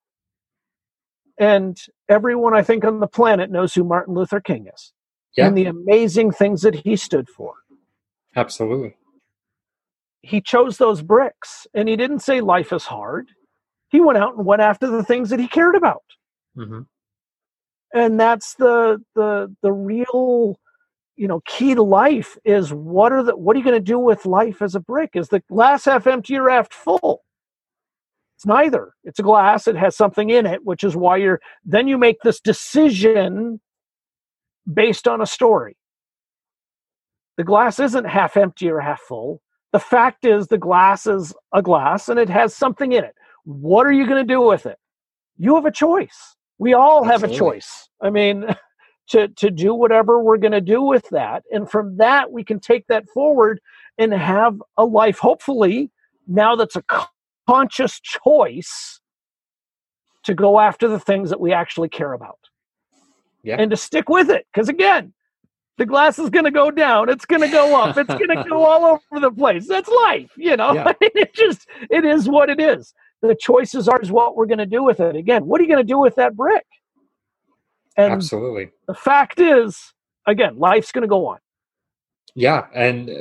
[1.38, 1.76] And
[2.08, 4.94] everyone I think on the planet knows who Martin Luther King is.
[5.36, 5.48] Yeah.
[5.48, 7.52] And the amazing things that he stood for.
[8.34, 8.96] Absolutely.
[10.22, 13.28] He chose those bricks and he didn't say life is hard.
[13.90, 16.02] He went out and went after the things that he cared about.
[16.56, 16.80] Mm-hmm.
[17.96, 20.60] And that's the the the real
[21.16, 23.98] you know key to life is what are the what are you going to do
[23.98, 25.12] with life as a brick?
[25.14, 27.22] Is the glass half empty or half full?
[28.36, 28.92] It's neither.
[29.02, 32.18] It's a glass it has something in it which is why you're then you make
[32.22, 33.62] this decision
[34.70, 35.78] based on a story.
[37.38, 39.40] The glass isn't half empty or half full.
[39.72, 43.14] The fact is the glass is a glass and it has something in it.
[43.44, 44.76] What are you going to do with it?
[45.38, 47.36] You have a choice we all have Absolutely.
[47.36, 48.44] a choice i mean
[49.08, 52.58] to to do whatever we're going to do with that and from that we can
[52.60, 53.60] take that forward
[53.98, 55.90] and have a life hopefully
[56.26, 56.84] now that's a
[57.48, 59.00] conscious choice
[60.24, 62.38] to go after the things that we actually care about
[63.44, 63.56] Yeah.
[63.60, 65.12] and to stick with it because again
[65.78, 68.44] the glass is going to go down it's going to go up it's going to
[68.48, 70.92] go all over the place that's life you know Yeah.
[71.00, 72.92] it just it is what it is
[73.22, 75.70] the choices are is what we're going to do with it again what are you
[75.70, 76.64] going to do with that brick
[77.96, 78.70] and Absolutely.
[78.86, 79.94] the fact is,
[80.26, 81.38] again, life's going to go on.
[82.34, 83.12] Yeah, and uh,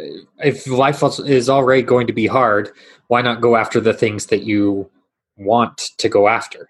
[0.43, 2.71] if life is already going to be hard,
[3.08, 4.89] why not go after the things that you
[5.38, 6.69] want to go after?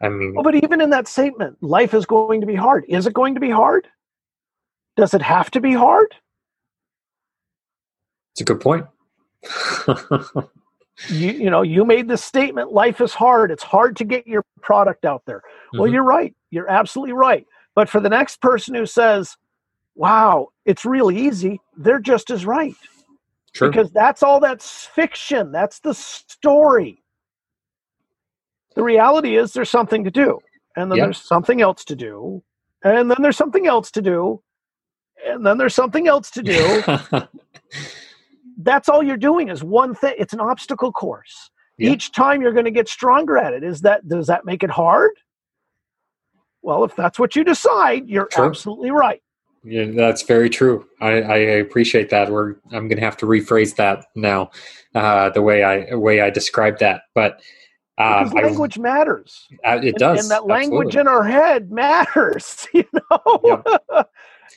[0.00, 2.84] I mean, Well, but even in that statement, life is going to be hard.
[2.88, 3.88] Is it going to be hard?
[4.96, 6.14] Does it have to be hard?
[8.32, 8.86] it's a good point.
[11.06, 13.50] You, you know, you made this statement life is hard.
[13.50, 15.42] It's hard to get your product out there.
[15.72, 15.92] Well, Mhm.
[15.92, 16.34] you're right.
[16.50, 17.46] You're absolutely right.
[17.74, 19.36] But for the next person who says,
[19.94, 22.74] wow, it's really easy, they're just as right.
[23.54, 23.70] True.
[23.70, 27.02] because that's all that's fiction that's the story
[28.76, 30.38] the reality is there's something to do
[30.76, 31.04] and then Yeah.
[31.06, 32.42] there's something else to do
[32.84, 34.42] and then there's something else to do
[35.26, 36.84] and then there's something else to do
[38.58, 41.90] that's all you're doing is one thing it's an obstacle course Yeah.
[41.90, 44.70] each time you're going to get stronger at it is that does that make it
[44.70, 45.12] hard
[46.62, 49.22] well if that's what you decide you're absolutely right
[49.64, 50.86] yeah, that's very true.
[51.00, 52.30] I, I appreciate that.
[52.30, 54.50] We're I'm going to have to rephrase that now,
[54.94, 57.02] uh, the way I way I described that.
[57.12, 57.40] But
[57.98, 60.20] um, because I- language matters uh, it and, does.
[60.20, 61.00] and that language absolutely.
[61.00, 63.62] in our head matters you know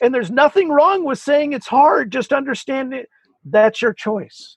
[0.00, 3.08] and there's nothing wrong with saying it's hard just understand it
[3.46, 4.56] that's your choice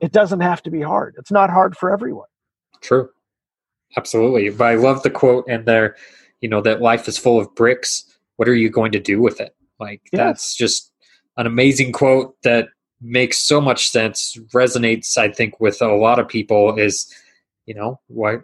[0.00, 2.26] it doesn't have to be hard it's not hard for everyone
[2.80, 3.08] True.
[3.96, 4.50] Absolutely.
[4.50, 5.96] But I love the quote in there,
[6.40, 8.04] you know, that life is full of bricks.
[8.36, 9.54] What are you going to do with it?
[9.80, 10.18] Like Yes.
[10.18, 10.92] that's just
[11.36, 12.68] an amazing quote that
[13.00, 17.12] makes so much sense, resonates, I think, with a lot of people is,
[17.66, 18.36] you know, why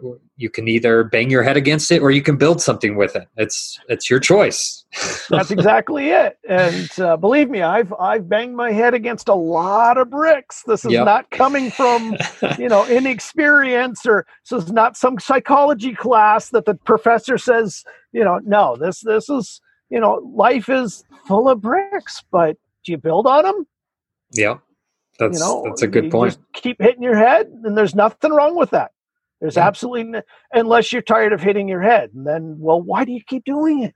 [0.43, 3.27] you can either bang your head against it or you can build something with it.
[3.37, 4.83] It's it's your choice.
[5.31, 9.97] that's exactly it and uh, believe me i've i've banged my head against a lot
[9.97, 11.05] of bricks this is Yep.
[11.05, 12.15] not coming from
[12.59, 18.23] you know inexperience or this is not some psychology class that the professor says you
[18.23, 22.97] know no this this is you know life is full of bricks but do you
[22.99, 23.65] build on them
[24.31, 24.57] yeah.
[25.17, 26.33] That's you know that's a good point.
[26.33, 28.91] just keep hitting your head and there's nothing wrong with that
[29.43, 29.67] there's Yeah.
[29.67, 30.23] absolutely n-
[30.53, 33.83] unless you're tired of hitting your head and then well why do you keep doing
[33.83, 33.93] it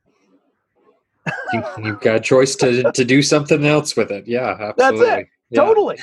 [1.53, 4.27] You, you've got a choice to to do something else with it.
[4.27, 5.07] Yeah, absolutely.
[5.07, 5.27] That's it.
[5.49, 5.61] Yeah.
[5.65, 5.97] totally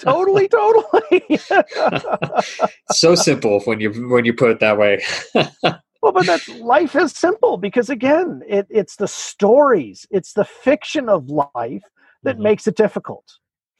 [0.00, 1.38] totally totally
[2.92, 5.02] so simple when you when you put it that way.
[6.02, 11.10] Well, but that's life is simple because again, it, it's the stories, it's the fiction
[11.10, 11.82] of life
[12.22, 12.42] that Mhm.
[12.48, 13.26] makes it difficult.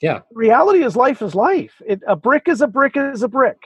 [0.02, 0.20] Yeah.
[0.34, 1.80] Reality is life is life.
[1.86, 3.56] It, a brick is a brick is a brick.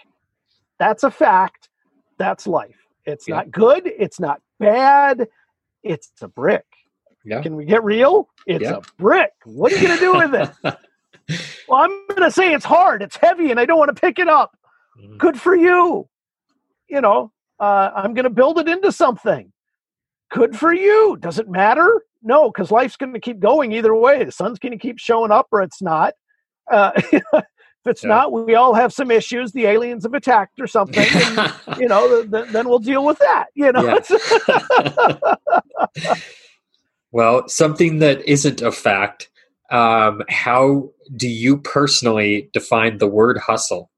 [0.84, 1.70] That's a fact.
[2.18, 2.76] That's life.
[3.06, 3.36] It's Yeah.
[3.36, 3.86] not good.
[3.86, 5.28] It's not bad.
[5.82, 6.66] It's a brick.
[7.24, 7.40] Yeah.
[7.40, 8.28] Can we get real?
[8.46, 8.76] It's Yeah.
[8.76, 9.32] a brick.
[9.46, 10.50] What are you going to do with it?
[11.68, 13.02] well, I'm going to say it's hard.
[13.02, 14.56] It's heavy, and I don't want to pick it up
[15.02, 15.18] Mhm.
[15.18, 16.08] good for you
[16.88, 19.50] you know uh, I'm going to build it into something.
[20.30, 21.16] Good for you.
[21.18, 22.02] Does it matter?
[22.22, 24.22] No, because life's going to keep going either way.
[24.24, 26.14] The sun's going to keep showing up or it's not.
[26.70, 26.90] Uh,
[27.84, 28.08] if it's Yeah.
[28.08, 29.52] not, we all have some issues.
[29.52, 31.06] The aliens have attacked or something.
[31.12, 33.46] and, you know, th- th- then we'll deal with that.
[33.54, 34.00] You know,
[35.98, 36.14] Yeah.
[37.12, 39.28] well, something that isn't a fact.
[39.70, 43.90] Um, how do you personally define the word hustle?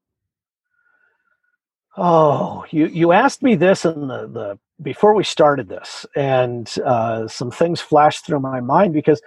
[1.97, 7.27] Oh, you you asked me this in the the before we started this, and uh,
[7.27, 9.21] some things flashed through my mind because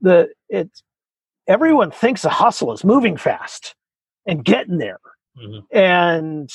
[0.00, 0.70] the it
[1.48, 3.74] everyone thinks a hustle is moving fast
[4.26, 5.00] and getting there,
[5.36, 5.66] Mhm.
[5.72, 6.50] and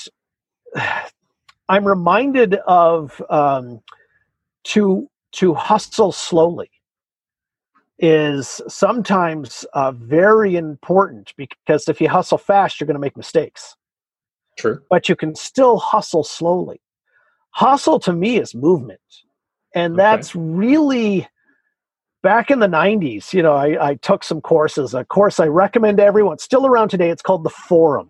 [1.70, 3.82] I'm reminded of um,
[4.66, 6.70] to to hustle slowly
[8.00, 13.76] is sometimes uh, very important because if you hustle fast, you're going to make mistakes
[14.58, 14.82] True.
[14.90, 16.80] but you can still hustle slowly.
[17.52, 19.00] Hustle to me is movement.
[19.76, 20.02] And Okay.
[20.04, 21.28] that's really
[22.28, 23.32] back in the 90s.
[23.32, 26.90] You know, I, I took some courses, a course I recommend to everyone, still around
[26.90, 27.10] today.
[27.10, 28.10] It's called The Forum.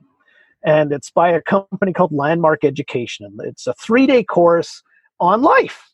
[0.65, 3.27] And it's by a company called Landmark Education.
[3.27, 4.81] And it's a three day course
[5.19, 5.91] on life.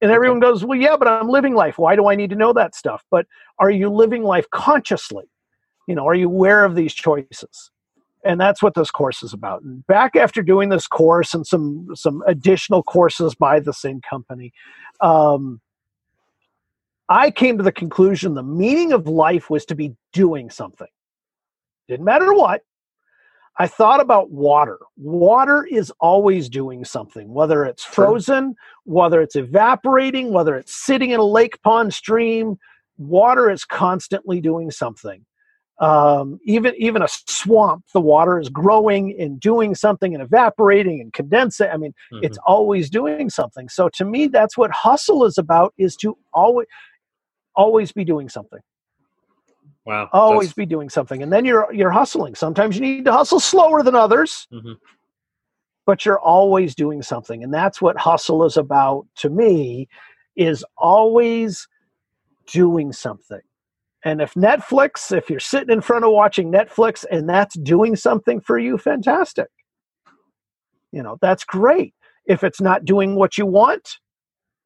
[0.00, 1.76] And everyone goes, Well, yeah, but I'm living life.
[1.76, 3.04] Why do I need to know that stuff?
[3.10, 3.26] But
[3.58, 5.26] are you living life consciously?
[5.86, 7.70] You know, are you aware of these choices?
[8.24, 9.62] and that's what this course is about.
[9.62, 14.52] And back after doing this course and some some additional courses by the same company,
[15.00, 15.60] um,
[17.08, 20.88] I came to the conclusion the meaning of life was to be doing something.
[21.88, 22.62] Didn't matter what.
[23.58, 24.78] I thought about water.
[24.98, 28.54] Water is always doing something, whether it's frozen,
[28.84, 32.58] whether it's evaporating, whether it's sitting in a lake, pond, stream.
[32.98, 35.24] Water is constantly doing something
[35.78, 41.12] um, even even a swamp, the water is growing and doing something and evaporating and
[41.12, 41.68] condensing.
[41.68, 41.92] I mean,
[42.22, 43.68] it's always doing something.
[43.68, 46.66] So to me, that's what hustle is about: is to always
[47.56, 48.60] always be doing something,
[49.84, 50.08] wow.
[50.12, 52.34] always be doing something, and then you're you're hustling.
[52.34, 54.76] Sometimes you need to hustle slower than others, Mhm.
[55.86, 59.06] but you're always doing something, and that's what hustle is about.
[59.16, 59.88] To me,
[60.36, 61.66] is always
[62.46, 63.40] doing something.
[64.04, 68.40] And if Netflix, if you're sitting in front of watching Netflix and that's doing something
[68.40, 69.48] for you, fantastic.
[70.92, 71.92] You know, that's great.
[72.26, 73.96] If it's not doing what you want,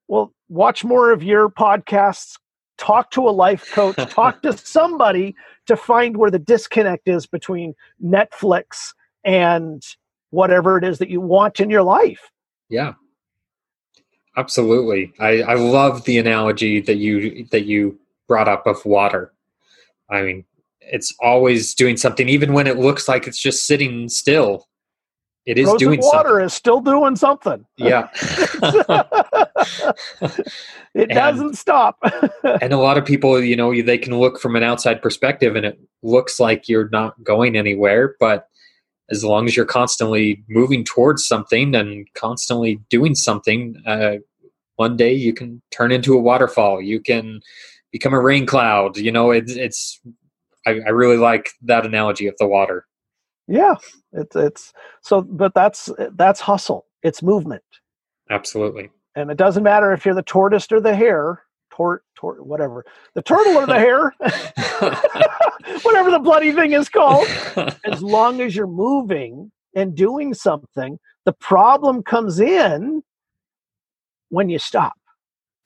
[0.09, 2.37] well, watch more of your podcasts,
[2.81, 7.75] talk to a life coach, talk to somebody to find where the disconnect is between
[8.03, 9.85] Netflix and
[10.31, 12.31] whatever it is that you want in your life.
[12.69, 12.95] Yeah.
[14.37, 15.13] Absolutely.
[15.21, 19.33] I, I love the analogy that you that you brought up of water.
[20.09, 20.45] I mean,
[20.81, 24.69] it's always doing something, even when it looks like it's just sitting still.
[25.47, 26.45] It is Frozen doing water something.
[26.47, 27.65] is still doing something.
[27.77, 28.09] Yeah.
[30.21, 30.45] it
[30.95, 31.99] And- doesn't stop.
[32.61, 35.65] and a lot of people, you know, they can look from an outside perspective and
[35.67, 38.47] it looks like you're not going anywhere, but
[39.11, 44.17] as long as you're constantly moving towards something and constantly doing something, uh,
[44.77, 46.81] one day you can turn into a waterfall.
[46.81, 47.41] You can
[47.93, 48.97] become a rain cloud.
[48.97, 50.01] You know, it's it's.
[50.67, 52.87] I, I really like that analogy of the water.
[53.51, 53.75] Yeah,
[54.13, 54.73] it's it's
[55.03, 55.23] so.
[55.23, 56.87] But that's that's hustle.
[57.03, 57.65] It's movement,
[58.31, 58.91] Absolutely.
[59.17, 61.43] and it doesn't matter if you're the tortoise or the hare.
[61.73, 62.85] Tort, tort, whatever.
[63.15, 64.13] The turtle or the hare,
[65.83, 67.27] whatever the bloody thing is called.
[67.85, 73.03] As long as you're moving and doing something, the problem comes in
[74.29, 74.93] when you stop.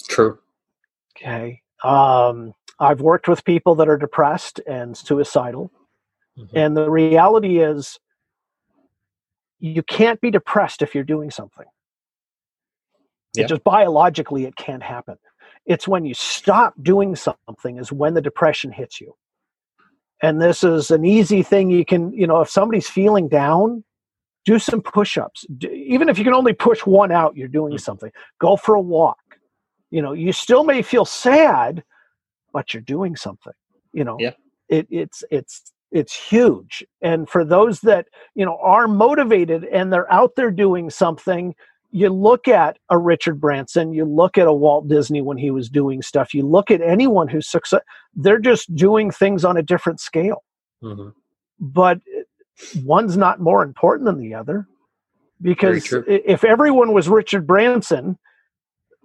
[0.09, 0.39] True.
[1.17, 1.63] Okay.
[1.83, 5.71] Um, I've worked with people that are depressed and suicidal.
[6.39, 6.49] Mhm.
[6.55, 7.99] And the reality is,
[9.61, 11.67] you can't be depressed if you're doing something.
[13.35, 13.45] Yeah.
[13.45, 15.17] It just biologically, it can't happen.
[15.67, 19.15] It's when you stop doing something is when the depression hits you.
[20.23, 23.85] And this is an easy thing you can, you know, if somebody's feeling down,
[24.45, 25.47] do some push ups.
[25.71, 27.81] Even if you can only push one out, you're doing Mhm.
[27.81, 28.13] something.
[28.39, 29.19] Go for a walk.
[29.91, 31.83] You know, you still may feel sad,
[32.53, 33.53] but you're doing something.
[33.93, 34.35] You know, Yeah.
[34.69, 36.85] it, it's, it's, it's huge.
[37.01, 41.55] And for those that, you know, are motivated and they're out there doing something,
[41.93, 45.71] you look at a Richard Branson, you look at a Walt Disney when he was
[45.71, 47.81] doing stuff, you look at anyone who's success,
[48.17, 50.43] they're just doing things on a different scale.
[50.83, 51.15] Mhm.
[51.61, 52.01] But
[52.85, 54.67] one's not more important than the other.
[55.41, 58.19] Because if everyone was Richard Branson,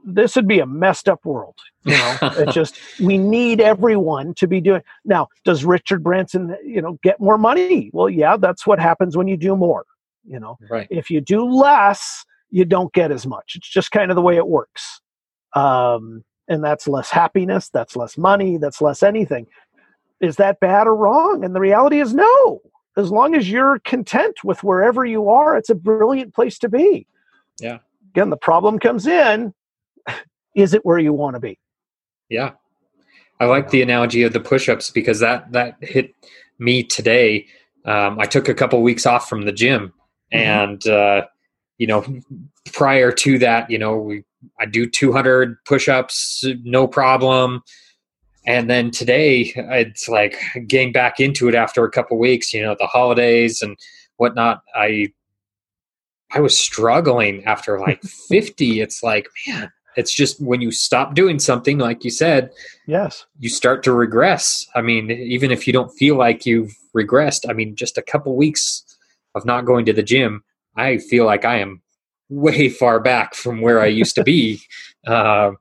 [0.06, 1.56] this would be a messed up world.
[1.84, 4.82] You know, it just we need everyone to be doing.
[5.06, 7.90] Now, does Richard Branson, you know, get more money?
[7.94, 9.86] Well, yeah, that's what happens when you do more.
[10.26, 10.88] You know, Right.
[10.90, 13.54] if you do less, you don't get as much.
[13.56, 15.02] It's just kind of the way it works.
[15.54, 19.48] Um, and that's less happiness, that's less money, that's less anything.
[20.20, 21.44] Is that bad or wrong?
[21.46, 22.62] And the reality is no.
[22.98, 27.08] As long as you're content with wherever you are, it's a brilliant place to be.
[27.60, 27.78] Yeah.
[28.12, 29.54] Again, the problem comes in
[30.56, 31.60] is it where you want to be?
[32.30, 32.52] Yeah.
[33.40, 36.14] I like the analogy of the push-ups because that that hit
[36.60, 37.48] me today.
[37.86, 39.94] Um, I took a couple weeks off from the gym,
[40.34, 40.38] mm-hmm.
[40.38, 41.26] and uh,
[41.78, 42.06] you know,
[42.74, 44.24] prior to that, you know, we
[44.60, 47.62] I do 200 push-ups, no problem.
[48.46, 50.36] And then today, it's like
[50.68, 52.54] getting back into it after a couple weeks.
[52.54, 53.78] You know, the holidays and
[54.18, 54.62] whatnot.
[54.76, 55.14] I
[56.32, 58.82] I was struggling after like 50.
[58.82, 62.52] It's like, man, it's just when you stop doing something, like you said,
[62.86, 64.68] yes, you start to regress.
[64.76, 68.36] I mean, even if you don't feel like you've regressed, I mean, just a couple
[68.36, 68.84] weeks
[69.36, 70.44] of not going to the gym,
[70.76, 71.82] I feel like I am
[72.30, 74.62] way far back from where I used to be.
[75.08, 75.54] Uh,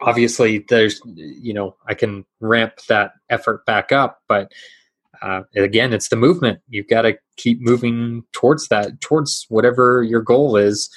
[0.00, 4.52] obviously, there's, you know, I can ramp that effort back up, but
[5.20, 6.60] uh, again, it's the movement.
[6.68, 10.88] You've got to keep moving towards that, towards whatever your goal is.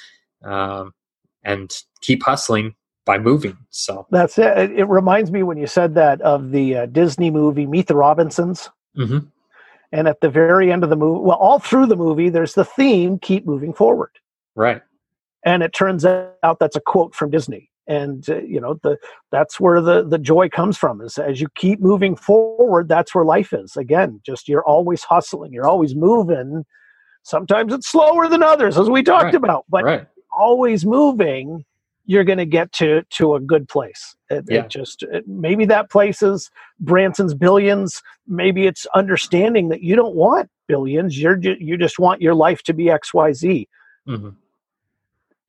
[0.44, 0.94] Um,
[1.42, 2.74] and keep hustling
[3.06, 3.56] by moving.
[3.70, 4.72] So that's it.
[4.72, 8.70] It reminds me when you said that of the uh, Disney movie Meet the Robinsons.
[8.96, 9.26] Mm-hmm.
[9.92, 12.64] And at the very end of the movie, well, all through the movie, there's the
[12.64, 14.12] theme keep moving forward.
[14.54, 14.82] Right.
[15.44, 17.70] And it turns out that's a quote from Disney.
[17.88, 18.98] And uh, you know the
[19.32, 23.24] that's where the the joy comes from is as you keep moving forward that's where
[23.24, 26.64] life is again just you're always hustling you're always moving
[27.24, 29.34] sometimes it's slower than others as we talked right.
[29.34, 31.64] about but right always moving,
[32.10, 34.16] you're going to get to to a good place.
[34.30, 34.64] It, yeah.
[34.64, 36.50] it just it, maybe that place is
[36.80, 38.02] Branson's billions.
[38.26, 41.16] Maybe it's understanding that you don't want billions.
[41.16, 43.68] You're you just want your life to be X Y Z.
[44.08, 44.30] Mm-hmm.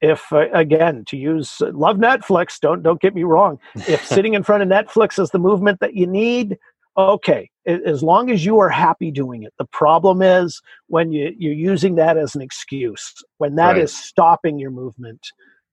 [0.02, 3.58] If uh, again to use love Netflix, don't don't get me wrong.
[3.88, 6.60] If sitting in front of Netflix is the movement that you need,
[6.96, 11.54] okay as long as you are happy doing it the problem is when you, you're
[11.54, 13.84] using that as an excuse when that right.
[13.84, 15.22] is stopping your movement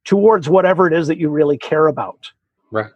[0.08, 2.30] towards whatever it is that you really care about
[2.70, 2.90] right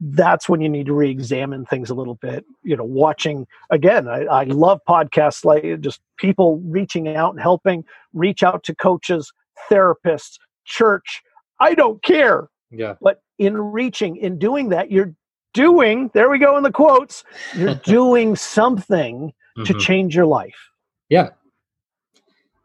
[0.00, 4.24] that's when you need to re-examine things a little bit you know watching again i,
[4.24, 9.32] I love podcasts like just people reaching out and helping reach out to coaches
[9.70, 11.22] therapists church
[11.60, 15.14] i don't care yeah but in reaching in doing that you're
[15.54, 19.64] doing, there we go in the quotes, you're doing something mm-hmm.
[19.64, 20.70] to change your life.
[21.08, 21.30] Yeah.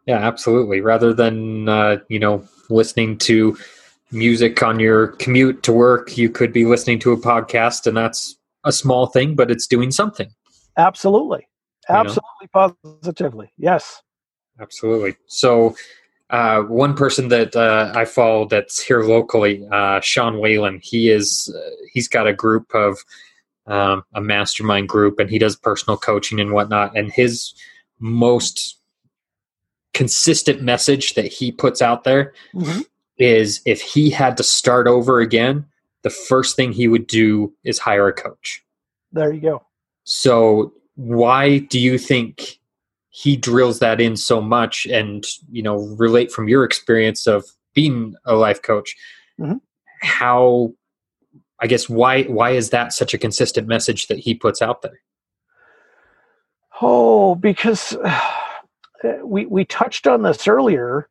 [0.06, 0.82] Yeah, absolutely.
[0.82, 3.58] Rather than, uh, you know, listening to
[4.14, 8.38] music on your commute to work, you could be listening to a podcast, and that's
[8.64, 10.30] a small thing, but it's doing something.
[10.78, 11.48] Absolutely.
[11.90, 12.76] Absolutely, you know?
[13.02, 13.52] positively.
[13.58, 14.02] Yes.
[14.60, 15.16] Absolutely.
[15.28, 15.76] So,
[16.30, 20.80] uh, one person that uh, I follow that's here locally, uh, Sean Whalen.
[20.82, 23.00] He is uh, he's got a group of
[23.68, 26.98] um, a mastermind group, and he does personal coaching and whatnot.
[26.98, 27.54] And his
[28.00, 28.80] most
[29.94, 32.82] consistent message that he puts out there mm-hmm.
[33.18, 35.66] Is if he had to start over again,
[36.04, 38.64] the first thing he would do is hire a coach.
[39.12, 39.64] There you go.
[40.04, 42.60] So, why do you think
[43.16, 48.16] he drills that in so much and you know relate from your experience of being
[48.26, 48.96] a life coach
[49.40, 49.58] mm-hmm.
[50.02, 50.74] how
[51.62, 55.00] i guess why why is that such a consistent message that he puts out there
[56.82, 57.96] oh because
[59.24, 61.08] we we touched on this earlier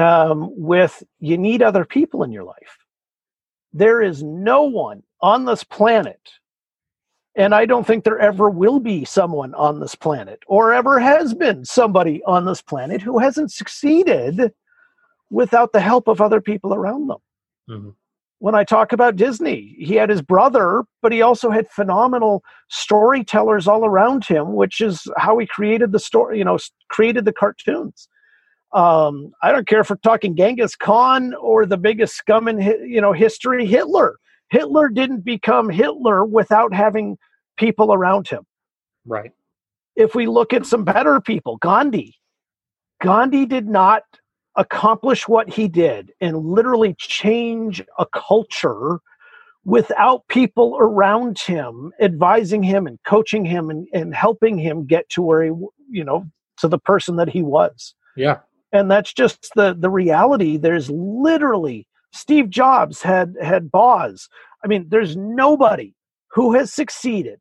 [0.00, 2.78] um, with you need other people in your life
[3.72, 6.20] there is no one on this planet
[7.36, 11.32] and I don't think there ever will be someone on this planet, or ever has
[11.32, 14.52] been somebody on this planet who hasn't succeeded
[15.30, 17.18] without the help of other people around them.
[17.68, 17.90] Mm-hmm.
[18.40, 23.68] When I talk about Disney, he had his brother, but he also had phenomenal storytellers
[23.68, 28.08] all around him, which is how he created the story, you know, created the cartoons.
[28.72, 33.00] Um, I don't care if we're talking Genghis Khan or the biggest scum in you
[33.00, 34.16] know history, Hitler
[34.50, 37.16] Hitler didn't become Hitler without having
[37.56, 38.44] people around him.
[39.06, 39.30] Right.
[39.96, 42.16] If we look at some better people, Gandhi,
[43.00, 44.02] Gandhi did not
[44.56, 48.98] accomplish what he did and literally change a culture
[49.64, 55.22] without people around him advising him and coaching him and, and helping him get to
[55.22, 55.50] where he
[55.90, 58.38] you know to the person that he was yeah
[58.72, 64.28] and that's just the the reality there's literally Steve Jobs had had Woz.
[64.64, 65.94] I mean, there's nobody
[66.32, 67.40] who has succeeded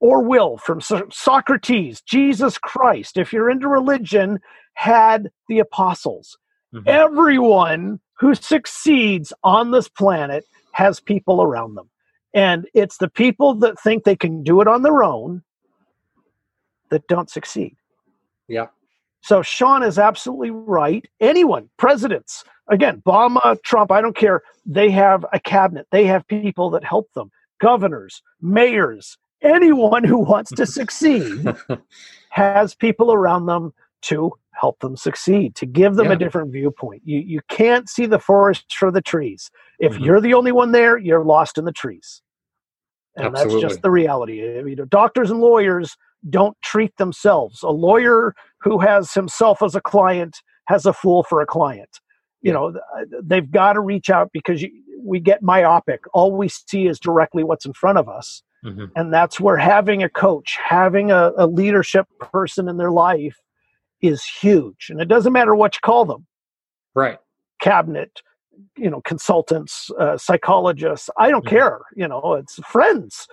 [0.00, 4.40] or will from Socrates, Jesus Christ, if you're into religion,
[4.74, 6.38] had the apostles.
[6.74, 6.88] Mm-hmm.
[6.88, 11.90] Everyone who succeeds on this planet has people around them.
[12.32, 15.42] And it's the people that think they can do it on their own
[16.90, 17.76] that don't succeed.
[18.48, 18.68] Yeah.
[19.22, 21.06] So Sean is absolutely right.
[21.20, 24.42] Anyone, presidents, again, Obama, Trump, I don't care.
[24.64, 25.86] They have a cabinet.
[25.90, 27.30] They have people that help them.
[27.60, 31.46] Governors, mayors, anyone who wants to succeed
[32.30, 36.12] has people around them to help them succeed, to give them yeah.
[36.12, 37.02] a different viewpoint.
[37.04, 39.50] You you can't see the forest for the trees.
[39.78, 40.04] If mm-hmm.
[40.04, 42.22] you're the only one there, you're lost in the trees.
[43.16, 43.60] And Absolutely.
[43.60, 44.36] that's just the reality.
[44.36, 45.96] You know, doctors and lawyers
[46.28, 47.62] don't treat themselves.
[47.62, 52.00] A lawyer who has himself as a client has a fool for a client.
[52.42, 52.74] You know,
[53.22, 54.70] they've got to reach out because you,
[55.02, 56.04] we get myopic.
[56.14, 58.42] All we see is directly what's in front of us.
[58.64, 58.86] Mm-hmm.
[58.96, 63.38] And that's where having a coach, having a, a leadership person in their life
[64.02, 64.88] is huge.
[64.90, 66.26] And it doesn't matter what you call them.
[66.94, 67.18] Right.
[67.60, 68.22] Cabinet,
[68.76, 71.08] you know, consultants, uh, psychologists.
[71.16, 71.56] I don't mm-hmm.
[71.56, 71.80] care.
[71.96, 73.26] You know, it's friends,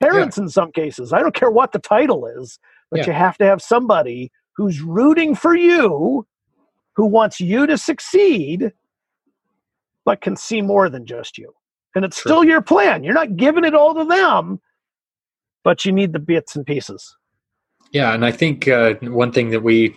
[0.00, 0.44] parents yeah.
[0.44, 1.12] in some cases.
[1.12, 2.58] I don't care what the title is,
[2.90, 3.06] but yeah.
[3.06, 6.26] you have to have somebody who's rooting for you,
[6.94, 8.72] who wants you to succeed,
[10.04, 11.52] but can see more than just you.
[11.94, 12.30] And it's True.
[12.30, 13.04] still your plan.
[13.04, 14.60] You're not giving it all to them,
[15.64, 17.16] but you need the bits and pieces.
[17.92, 19.96] Yeah, and I think uh, one thing that we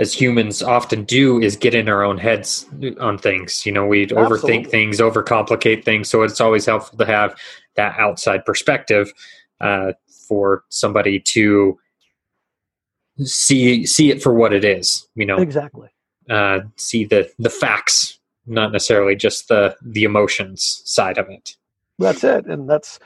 [0.00, 2.66] as humans often do is get in our own heads
[3.00, 3.66] on things.
[3.66, 6.08] You know, we overthink things, overcomplicate things.
[6.08, 7.38] So it's always helpful to have
[7.76, 9.12] that outside perspective
[9.60, 9.92] uh,
[10.28, 11.78] for somebody to
[13.22, 15.06] see see it for what it is.
[15.14, 15.88] You know, exactly.
[16.28, 21.56] Uh, see the the facts, not necessarily just the the emotions side of it.
[21.98, 22.98] That's it, and that's.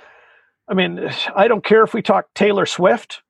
[0.66, 3.20] I mean, I don't care if we talk Taylor Swift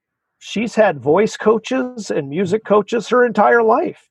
[0.45, 4.11] she's had voice coaches and music coaches her entire life.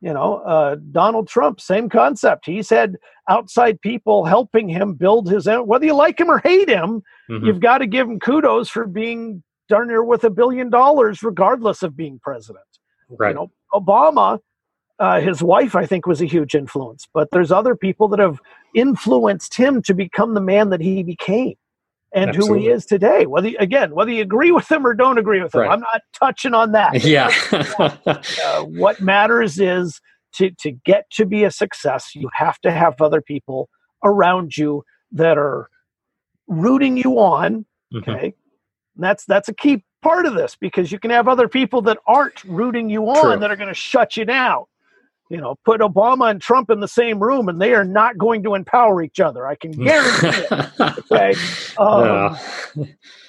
[0.00, 2.46] You know, uh, Donald Trump, same concept.
[2.46, 2.96] He's had
[3.28, 5.66] outside people helping him build his own.
[5.66, 7.44] Whether you like him or hate him, mm-hmm.
[7.44, 11.82] you've got to give him kudos for being darn near with a billion dollars, regardless
[11.82, 12.64] of being president.
[13.10, 13.30] Right.
[13.30, 14.38] You know, Obama,
[14.98, 18.40] uh, his wife, I think, was a huge influence, but there's other people that have
[18.74, 21.56] influenced him to become the man that he became
[22.12, 22.58] and Absolutely.
[22.58, 23.26] who he is today.
[23.26, 25.70] Whether again, whether you agree with him or don't agree with him, right.
[25.70, 27.04] I'm not touching on that.
[27.10, 27.30] Yeah.
[28.06, 30.00] uh, what matters is
[30.34, 33.68] to to get to be a success, you have to have other people
[34.04, 35.68] around you that are
[36.46, 37.64] rooting you on.
[37.92, 38.10] Mm-hmm.
[38.10, 38.34] Okay,
[38.96, 42.44] that's that's a key part of this because you can have other people that aren't
[42.44, 43.36] rooting you on True.
[43.38, 44.64] that are going to shut you down
[45.30, 48.42] you know, put Obama and Trump in the same room, and they are not going
[48.42, 49.46] to empower each other.
[49.46, 50.60] I can guarantee it.
[51.10, 51.34] Okay,
[51.78, 52.36] um,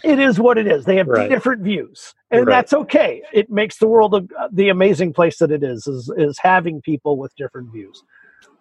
[0.03, 0.85] it is what it is.
[0.85, 1.29] They have right.
[1.29, 2.53] different views, and right.
[2.53, 3.21] that's okay.
[3.33, 5.87] It makes the world a, the amazing place that it is.
[5.87, 8.03] Is is having people with different views,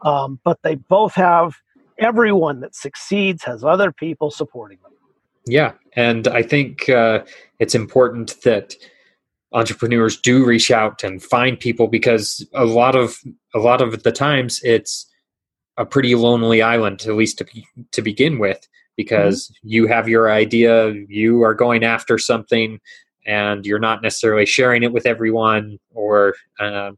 [0.03, 1.55] um, but they both have
[1.99, 4.93] everyone that succeeds has other people supporting them.
[5.47, 7.25] Yeah, and I think uh,
[7.59, 8.75] it's important that
[9.53, 13.19] entrepreneurs do reach out and find people because a lot of
[13.55, 15.07] a lot of the times it's
[15.77, 19.69] a pretty lonely island at least to be, to begin with because mm-hmm.
[19.69, 22.79] you have your idea you are going after something
[23.27, 26.93] and you're not necessarily sharing it with everyone or uh,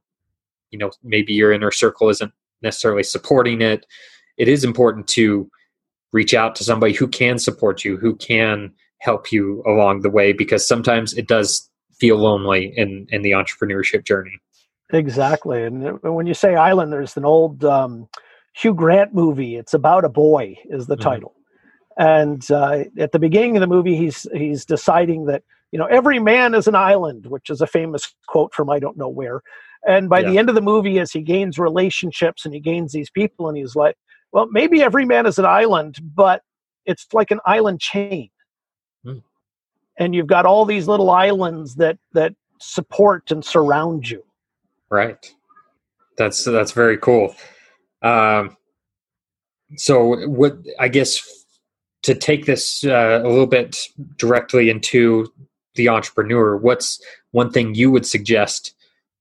[0.70, 3.86] you know maybe your inner circle isn't necessarily supporting it
[4.36, 5.48] it is important to
[6.12, 10.32] reach out to somebody who can support you who can help you along the way
[10.32, 11.70] because sometimes it does
[12.02, 14.36] feel lonely in in the entrepreneurship journey.
[14.92, 18.08] Exactly, and when you say island, there's an old um,
[18.54, 19.54] Hugh Grant movie.
[19.54, 21.08] It's about a boy, is the mm-hmm.
[21.10, 21.34] title,
[21.96, 26.18] and uh, at the beginning of the movie, he's he's deciding that you know every
[26.18, 29.42] man is an island, which is a famous quote from I don't know where.
[29.86, 30.30] And by yeah.
[30.30, 33.56] the end of the movie, as he gains relationships and he gains these people, and
[33.56, 33.96] he's like,
[34.32, 36.42] well, maybe every man is an island, but
[36.84, 38.30] it's like an island chain
[39.98, 44.22] and you've got all these little islands that that support and surround you.
[44.90, 45.32] Right.
[46.18, 47.34] That's that's very cool.
[48.02, 48.56] Um
[49.76, 51.18] so what i guess
[52.02, 53.74] to take this uh, a little bit
[54.18, 55.32] directly into
[55.76, 58.74] the entrepreneur what's one thing you would suggest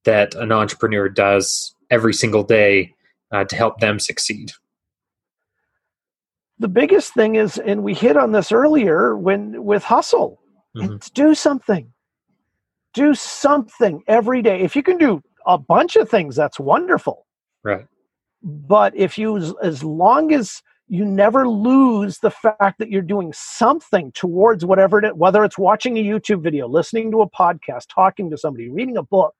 [0.03, 2.93] that an entrepreneur does every single day
[3.31, 4.51] uh, to help them succeed?
[6.59, 10.39] The biggest thing is and we hit on this earlier when with hustle
[10.75, 10.93] Mm-hmm.
[10.93, 11.91] It's do something.
[12.93, 14.61] Do something every day.
[14.61, 17.25] If you can do a bunch of things, that's wonderful.
[17.63, 17.85] Right.
[18.43, 24.11] But if you, as long as you never lose the fact that you're doing something
[24.13, 28.29] towards whatever it is, whether it's watching a YouTube video, listening to a podcast, talking
[28.29, 29.33] to somebody, reading a book,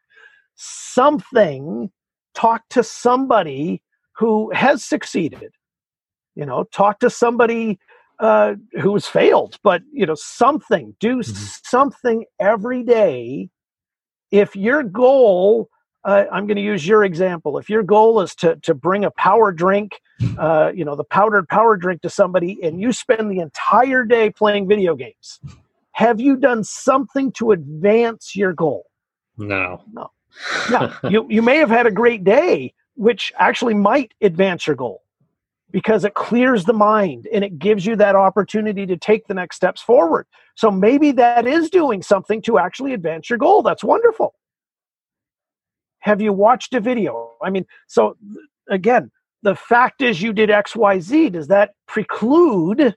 [0.55, 1.91] something
[2.33, 3.81] talk to somebody
[4.15, 5.51] who has succeeded.
[6.35, 7.79] You know, talk to somebody
[8.21, 10.95] uh, who's failed, but you know, something.
[10.99, 11.45] Do mm-hmm.
[11.63, 13.49] something every day.
[14.29, 15.69] If your goal,
[16.05, 17.57] uh, I'm going to use your example.
[17.57, 19.99] If your goal is to to bring a power drink,
[20.37, 24.29] uh, you know, the powdered power drink to somebody, and you spend the entire day
[24.29, 25.39] playing video games,
[25.93, 28.85] have you done something to advance your goal?
[29.37, 29.83] No.
[29.91, 30.11] No.
[30.69, 30.93] No.
[31.09, 35.01] you you may have had a great day, which actually might advance your goal
[35.71, 39.55] because it clears the mind and it gives you that opportunity to take the next
[39.55, 40.27] steps forward.
[40.55, 43.61] So maybe that is doing something to actually advance your goal.
[43.61, 44.33] That's wonderful.
[45.99, 47.31] Have you watched a video?
[47.43, 48.17] I mean, so
[48.69, 49.11] again,
[49.43, 51.31] the fact is you did XYZ.
[51.31, 52.95] Does that preclude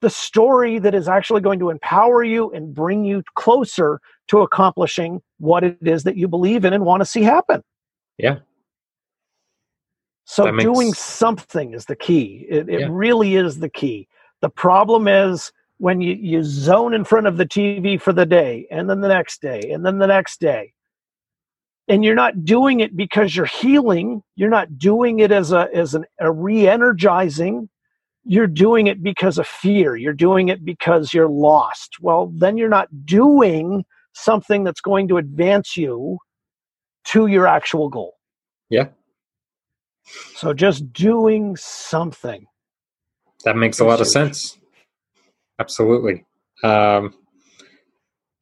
[0.00, 5.20] the story that is actually going to empower you and bring you closer to accomplishing
[5.38, 7.62] what it is that you believe in and want to see happen?
[8.16, 8.38] Yeah.
[10.30, 10.62] So makes...
[10.62, 12.46] doing something is the key.
[12.48, 12.88] It, it yeah.
[12.88, 14.06] really is the key.
[14.42, 18.68] The problem is when you, you zone in front of the TV for the day
[18.70, 20.72] and then the next day and then the next day.
[21.88, 24.22] And you're not doing it because you're healing.
[24.36, 27.68] You're not doing it as a as an, a re-energizing.
[28.22, 29.96] You're doing it because of fear.
[29.96, 31.96] You're doing it because you're lost.
[32.00, 36.18] Well, then you're not doing something that's going to advance you
[37.06, 38.14] to your actual goal.
[38.68, 38.90] Yeah.
[40.34, 42.46] So just doing something.
[43.44, 44.58] That makes a lot of sense.
[45.58, 46.24] Absolutely.
[46.62, 47.14] Um,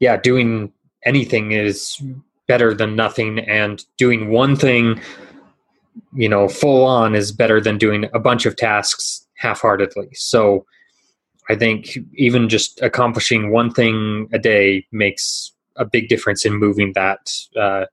[0.00, 0.72] yeah, doing
[1.04, 2.00] anything is
[2.46, 5.00] better than nothing, and doing one thing,
[6.14, 10.08] you know, full on is better than doing a bunch of tasks half heartedly.
[10.14, 10.64] So
[11.50, 16.92] I think even just accomplishing one thing a day makes a big difference in moving
[16.94, 17.86] that uh,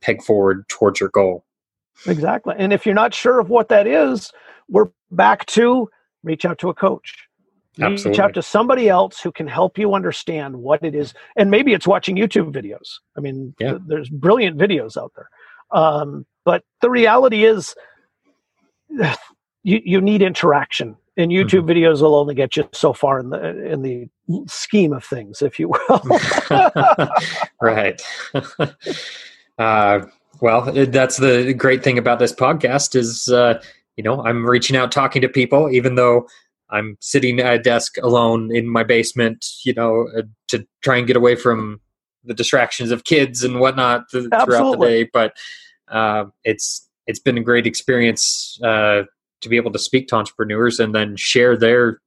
[0.00, 1.44] peg forward towards your goal.
[2.06, 2.54] Exactly.
[2.58, 4.32] And if you're not sure of what that is,
[4.68, 5.88] we're back to
[6.22, 7.28] reach out to a coach.
[7.80, 8.10] Absolutely.
[8.10, 11.14] Reach out to somebody else who can help you understand what it is.
[11.36, 12.98] And maybe it's watching YouTube videos.
[13.16, 13.70] I mean, yeah.
[13.70, 15.30] th- there's brilliant videos out there.
[15.70, 17.74] Um, but the reality is,
[19.62, 20.96] you, you need interaction.
[21.16, 21.70] And YouTube mm-hmm.
[21.70, 24.08] videos will only get you so far in the in the
[24.46, 26.02] scheme of things, if you will.
[27.60, 28.00] right.
[29.58, 30.00] uh,
[30.40, 33.62] well, that's the great thing about this podcast is, uh,
[33.96, 36.26] you know, I'm reaching out, talking to people, even though
[36.70, 41.06] I'm sitting at a desk alone in my basement, you know, uh, to try and
[41.06, 41.80] get away from
[42.24, 45.08] the distractions of kids and whatnot th- throughout the day.
[45.12, 45.36] But
[45.88, 49.02] uh, it's it's been a great experience uh,
[49.42, 52.00] to be able to speak to entrepreneurs and then share their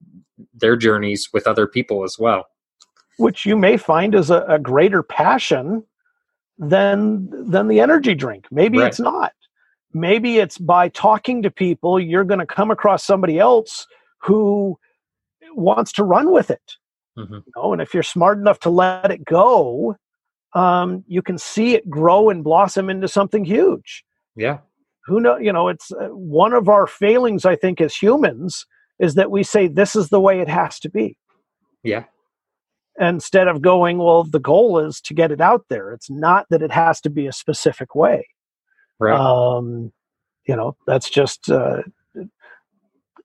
[0.53, 2.47] their journeys with other people as well.
[3.17, 5.83] Which you may find is a, a greater passion
[6.57, 8.45] than than the energy drink.
[8.51, 8.87] Maybe right.
[8.87, 9.33] it's not.
[9.93, 13.87] Maybe it's by talking to people you're going to come across somebody else
[14.21, 14.77] who
[15.53, 16.73] wants to run with it.
[17.17, 17.33] Mm-hmm.
[17.33, 19.95] You know, and if you're smart enough to let it go,
[20.53, 24.03] um, you can see it grow and blossom into something huge.
[24.35, 24.59] Yeah.
[25.05, 25.37] Who know?
[25.37, 27.45] You know, it's uh, one of our failings.
[27.45, 28.65] I think as humans
[28.99, 31.17] is that we say this is the way it has to be.
[31.83, 32.05] Yeah
[32.99, 35.91] instead of going, well, the goal is to get it out there.
[35.91, 38.27] It's not that it has to be a specific way.
[38.99, 39.19] Right.
[39.19, 39.91] Um,
[40.47, 41.81] you know, that's just uh,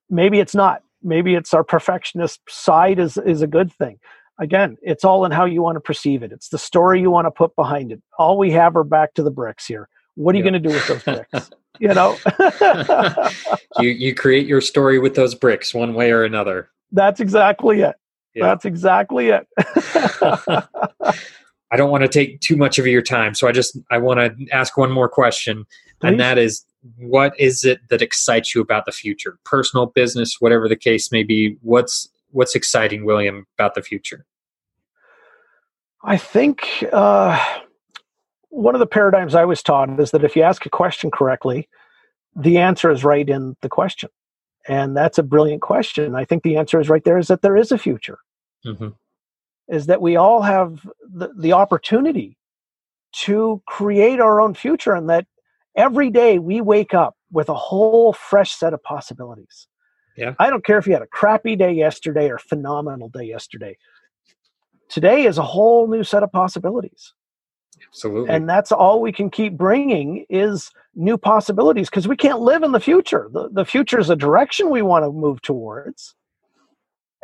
[0.08, 0.82] maybe it's not.
[1.02, 3.98] Maybe it's our perfectionist side is is a good thing.
[4.38, 6.32] Again, it's all in how you want to perceive it.
[6.32, 8.02] It's the story you want to put behind it.
[8.18, 9.88] All we have are back to the bricks here.
[10.14, 11.50] What are you going to do with those bricks?
[11.78, 12.16] you know,
[13.78, 16.70] you you create your story with those bricks, one way or another.
[16.92, 17.96] That's exactly it.
[18.34, 18.46] Yeah.
[18.46, 19.46] That's exactly it.
[21.72, 24.18] I don't want to take too much of your time, so I just I want
[24.18, 25.66] to ask one more question,
[26.00, 26.08] Please?
[26.08, 26.64] and that is,
[26.96, 31.22] what is it that excites you about the future, personal, business, whatever the case may
[31.22, 31.56] be?
[31.62, 34.24] What's what's exciting, William, about the future?
[36.02, 37.38] I think uh,
[38.48, 41.68] one of the paradigms I was taught is that if you ask a question correctly,
[42.34, 44.08] the answer is right in the question.
[44.68, 46.14] And that's a brilliant question.
[46.14, 48.18] I think the answer is right there is that there is a future.
[48.64, 48.88] Mm-hmm.
[49.68, 52.36] Is that we all have the, the opportunity
[53.12, 55.26] to create our own future and that
[55.76, 59.68] every day we wake up with a whole fresh set of possibilities.
[60.16, 60.34] Yeah.
[60.38, 63.76] I don't care if you had a crappy day yesterday or phenomenal day yesterday.
[64.88, 67.14] Today is a whole new set of possibilities.
[67.86, 68.34] Absolutely.
[68.34, 72.72] And that's all we can keep bringing is new possibilities because we can't live in
[72.72, 73.28] the future.
[73.32, 76.14] The, the future is a direction we want to move towards.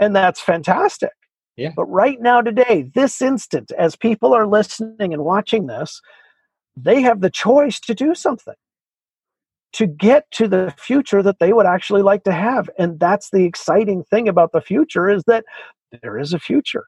[0.01, 1.13] And that's fantastic.
[1.57, 1.73] Yeah.
[1.77, 6.03] But right now, today, this instant, as people are listening and watching this,
[6.77, 8.55] they have the choice to do something.
[9.73, 12.71] to get to the future that they would actually like to have.
[12.79, 15.45] And that's the exciting thing about the future is that
[16.03, 16.87] there is a future.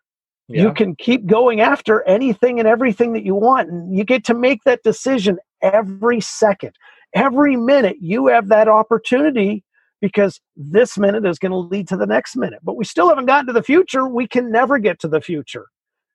[0.49, 0.63] Yeah.
[0.63, 3.69] You can keep going after anything and everything that you want.
[3.69, 6.73] And you get to make that decision every second.
[7.15, 9.63] Every minute you have that opportunity
[10.01, 12.61] because this minute is going to lead to the next minute.
[12.63, 14.09] But we still haven't gotten to the future.
[14.09, 15.67] We can never get to the future.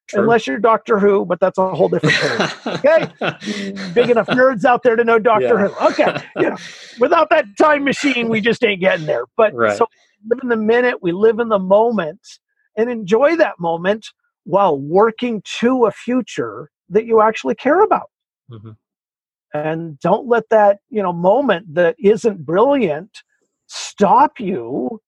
[0.08, 0.24] True.
[0.24, 2.74] Unless you're Doctor Who, but that's a whole different thing.
[2.74, 5.68] okay, big enough nerds out there to know Doctor yeah.
[5.68, 5.88] Who.
[5.92, 6.58] Okay, you know,
[7.00, 9.24] without that time machine, we just ain't getting there.
[9.38, 9.78] But right.
[9.78, 9.88] so
[10.30, 12.20] live in the minute, we live in the moment,
[12.78, 14.06] and enjoy that moment
[14.46, 18.10] while working to a future that you actually care about.
[18.52, 18.72] Mm-hmm.
[19.54, 23.24] And don't let that you know moment that isn't brilliant
[23.68, 25.00] stop you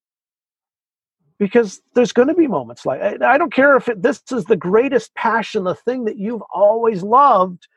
[1.38, 4.55] because there's going to be moments like I, don't care if it, this is the
[4.55, 7.67] greatest passion, the thing that you've always loved.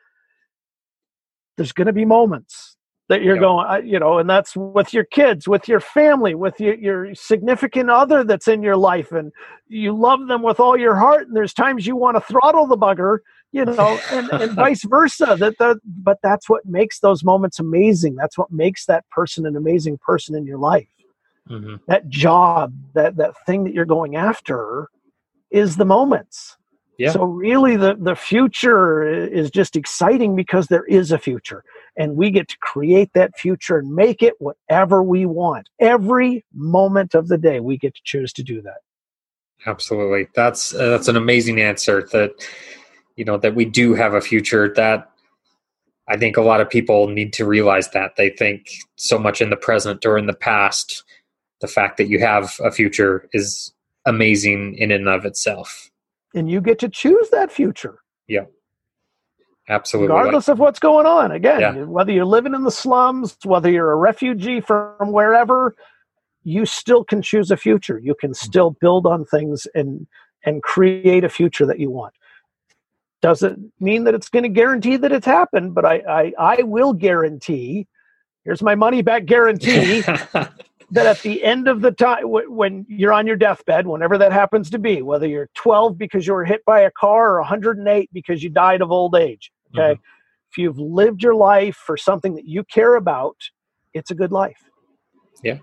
[1.57, 2.77] There's going to be moments
[3.09, 6.75] that you're going, you know, and that's with your kids, with your family, with your,
[6.75, 9.31] your significant other that's in your life, and
[9.67, 11.27] you love them with all your heart.
[11.27, 13.19] And there's times you want to throttle the bugger,
[13.51, 15.35] you know, and, and vice versa.
[15.37, 18.15] That the, but that's what makes those moments amazing.
[18.15, 20.87] That's what makes that person an amazing person in your life
[21.49, 21.75] mm-hmm.
[21.87, 24.89] that job that that thing that you're going after
[25.51, 26.57] is the moments
[26.97, 27.11] yeah.
[27.11, 31.63] so really the the future is just exciting because there is a future
[31.97, 37.15] and we get to create that future and make it whatever we want every moment
[37.15, 38.79] of the day we get to choose to do that
[39.65, 42.31] absolutely that's uh, that's an amazing answer that
[43.15, 45.11] you know that we do have a future that
[46.11, 49.51] I think a lot of people need to realize that they think so much in
[49.51, 51.03] the present or in the past
[51.61, 53.73] the fact that you have a future is
[54.05, 55.91] amazing in and of itself.
[56.33, 57.99] And you get to choose that future.
[58.27, 58.45] Yeah.
[59.69, 60.07] Absolutely.
[60.07, 61.31] Regardless of what's going on.
[61.31, 61.83] Again, yeah.
[61.83, 65.75] whether you're living in the slums, whether you're a refugee from wherever,
[66.43, 67.99] you still can choose a future.
[67.99, 70.07] You can still build on things and
[70.45, 72.13] and create a future that you want.
[73.21, 76.93] Doesn't mean that it's going to guarantee that it's happened, but I, I, I will
[76.93, 77.87] guarantee
[78.45, 80.01] here's my money back guarantee
[80.91, 84.69] that at the end of the time when you're on your deathbed whenever that happens
[84.69, 88.41] to be whether you're 12 because you were hit by a car or 108 because
[88.41, 90.01] you died of old age okay mm-hmm.
[90.51, 93.35] if you've lived your life for something that you care about
[93.93, 94.69] it's a good life
[95.43, 95.57] yeah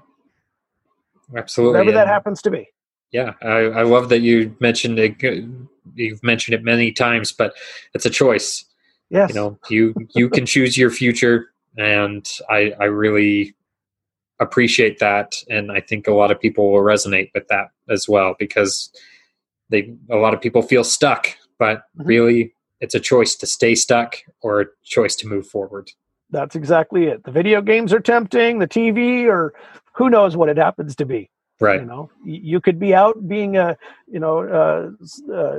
[1.36, 2.68] absolutely whatever that happens to be
[3.12, 5.22] yeah I, I love that you mentioned it
[5.94, 7.54] you've mentioned it many times but
[7.94, 8.64] it's a choice
[9.10, 9.30] yes.
[9.30, 13.54] you know you you can choose your future and i i really
[14.40, 18.34] appreciate that and i think a lot of people will resonate with that as well
[18.38, 18.90] because
[19.70, 21.28] they a lot of people feel stuck
[21.58, 22.06] but mm-hmm.
[22.06, 25.90] really it's a choice to stay stuck or a choice to move forward.
[26.30, 27.24] That's exactly it.
[27.24, 29.54] The video games are tempting the tv or
[29.94, 31.30] who knows what it happens to be.
[31.60, 31.80] Right.
[31.80, 35.58] You know you could be out being a you know uh, uh,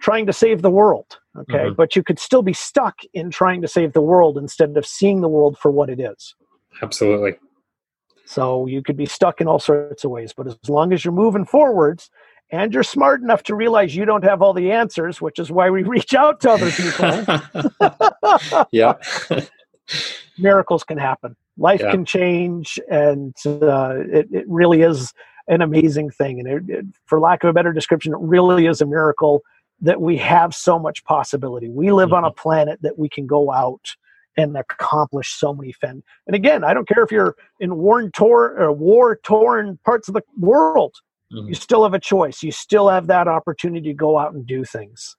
[0.00, 1.66] trying to save the world okay?
[1.66, 1.74] Mm-hmm.
[1.74, 5.20] but you could still be stuck in trying to save the world instead of seeing
[5.20, 6.34] the world for what it is.
[6.82, 7.36] Absolutely.
[8.24, 10.34] So you could be stuck in all sorts of ways.
[10.36, 12.10] But as long as you're moving forwards
[12.50, 15.70] and you're smart enough to realize you don't have all the answers, which is why
[15.70, 18.66] we reach out to other people.
[18.72, 18.94] yeah.
[20.38, 21.36] miracles can happen.
[21.56, 21.90] Life yeah.
[21.90, 25.12] can change, and uh, it, it really is
[25.48, 26.38] an amazing thing.
[26.38, 29.42] And it, it, for lack of a better description, it really is a miracle
[29.80, 31.68] that we have so much possibility.
[31.68, 32.16] We live mm-hmm.
[32.16, 32.40] on a mm-hmm.
[32.40, 33.96] planet that we can go out
[34.36, 36.04] and accomplish so many things.
[36.26, 40.14] And again, I don't care if you're in war torn or war torn parts of
[40.14, 40.94] the world,
[41.32, 41.48] mm-hmm.
[41.48, 42.42] you still have a choice.
[42.42, 45.16] You still have that opportunity to go out and do things.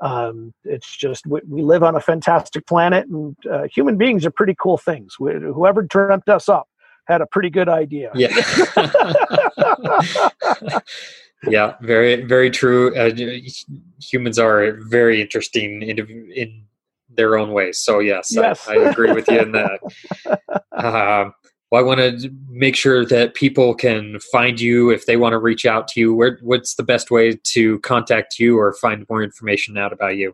[0.00, 4.30] Um, it's just we, we, live on a fantastic planet, and uh, human beings are
[4.30, 5.16] pretty cool things.
[5.18, 6.68] We, whoever dreamt us up
[7.08, 8.12] had a pretty good idea.
[8.14, 8.28] Yeah.
[11.48, 12.94] yeah, very very true.
[12.94, 13.10] Uh,
[14.00, 15.98] humans are very interesting in,
[16.32, 16.64] in
[17.08, 17.80] their own ways.
[17.80, 18.68] So yes, yes.
[18.68, 19.80] I, I, agree with you in that.
[20.72, 21.30] Uh,
[21.70, 25.38] well, I want to make sure that people can find you if they want to
[25.38, 26.14] reach out to you.
[26.14, 30.32] Where, what's the best way to contact you or find more information out about you?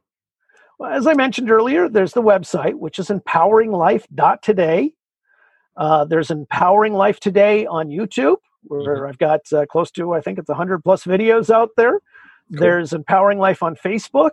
[0.78, 4.92] Well, as I mentioned earlier, there's the website, which is empoweringlife.today.
[5.76, 9.06] Uh, there's Empowering Life Today on YouTube, where mm-hmm.
[9.06, 11.98] I've got uh, close to, I think it's 100 plus videos out there.
[12.52, 12.60] Cool.
[12.60, 14.30] There's Empowering Life on Facebook.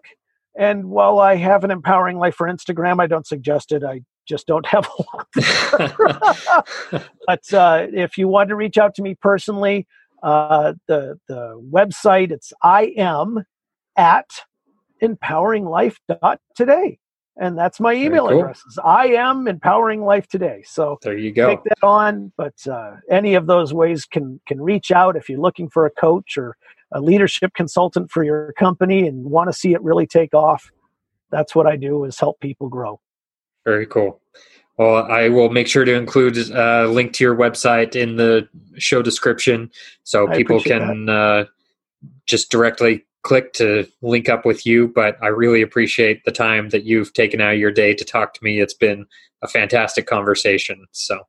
[0.55, 3.83] And while I have an empowering life for Instagram, I don't suggest it.
[3.83, 4.01] I
[4.31, 5.27] just don't have a lot.
[7.27, 9.85] but uh, if you want to reach out to me personally,
[10.23, 13.43] uh, the the website it's I am
[13.97, 14.29] at
[15.03, 16.99] empoweringlife.today.
[17.37, 18.39] and that's my email cool.
[18.39, 18.79] addresses.
[18.83, 20.63] I am empowering life today.
[20.65, 21.49] So there you go.
[21.49, 22.31] Take that on.
[22.37, 25.91] But uh, any of those ways can can reach out if you're looking for a
[25.91, 26.55] coach or
[26.93, 30.71] a leadership consultant for your company and want to see it really take off.
[31.31, 32.99] That's what I do is help people grow.
[33.65, 34.21] Very cool.
[34.77, 38.47] Well, I will make sure to include a link to your website in the
[38.77, 39.69] show description
[40.03, 41.45] so I people can uh,
[42.25, 46.83] just directly click to link up with you, but I really appreciate the time that
[46.83, 48.59] you've taken out of your day to talk to me.
[48.59, 49.05] It's been
[49.43, 50.87] a fantastic conversation.
[50.91, 51.19] So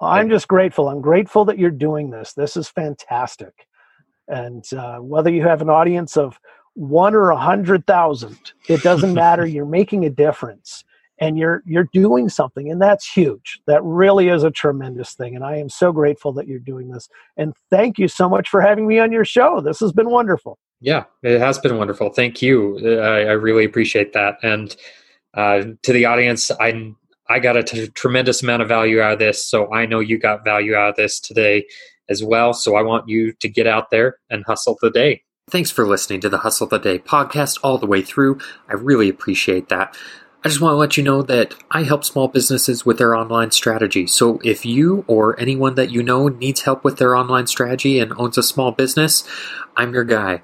[0.00, 0.88] I'm just grateful.
[0.88, 2.34] I'm grateful that you're doing this.
[2.34, 3.66] This is fantastic.
[4.28, 6.38] And uh, whether you have an audience of
[6.74, 9.46] one or a hundred thousand, it doesn't matter.
[9.46, 10.84] You're making a difference
[11.18, 15.44] and you're you're doing something and that's huge that really is a tremendous thing and
[15.44, 18.86] i am so grateful that you're doing this and thank you so much for having
[18.86, 22.10] me on your show this has been wonderful yeah, it has been wonderful.
[22.10, 22.78] Thank you.
[23.00, 24.36] I, I really appreciate that.
[24.42, 24.76] And
[25.32, 26.92] uh, to the audience, I
[27.26, 29.42] I got a t- tremendous amount of value out of this.
[29.42, 31.64] So I know you got value out of this today
[32.10, 32.52] as well.
[32.52, 35.22] So I want you to get out there and hustle the day.
[35.48, 38.38] Thanks for listening to the Hustle the Day podcast all the way through.
[38.68, 39.96] I really appreciate that.
[40.44, 43.50] I just want to let you know that I help small businesses with their online
[43.50, 44.06] strategy.
[44.06, 48.12] So if you or anyone that you know needs help with their online strategy and
[48.18, 49.24] owns a small business,
[49.74, 50.42] I'm your guy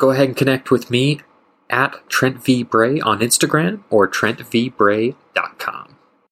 [0.00, 1.20] go ahead and connect with me
[1.68, 2.64] at Trent V.
[2.64, 5.89] Bray on Instagram or TrentVBray.com.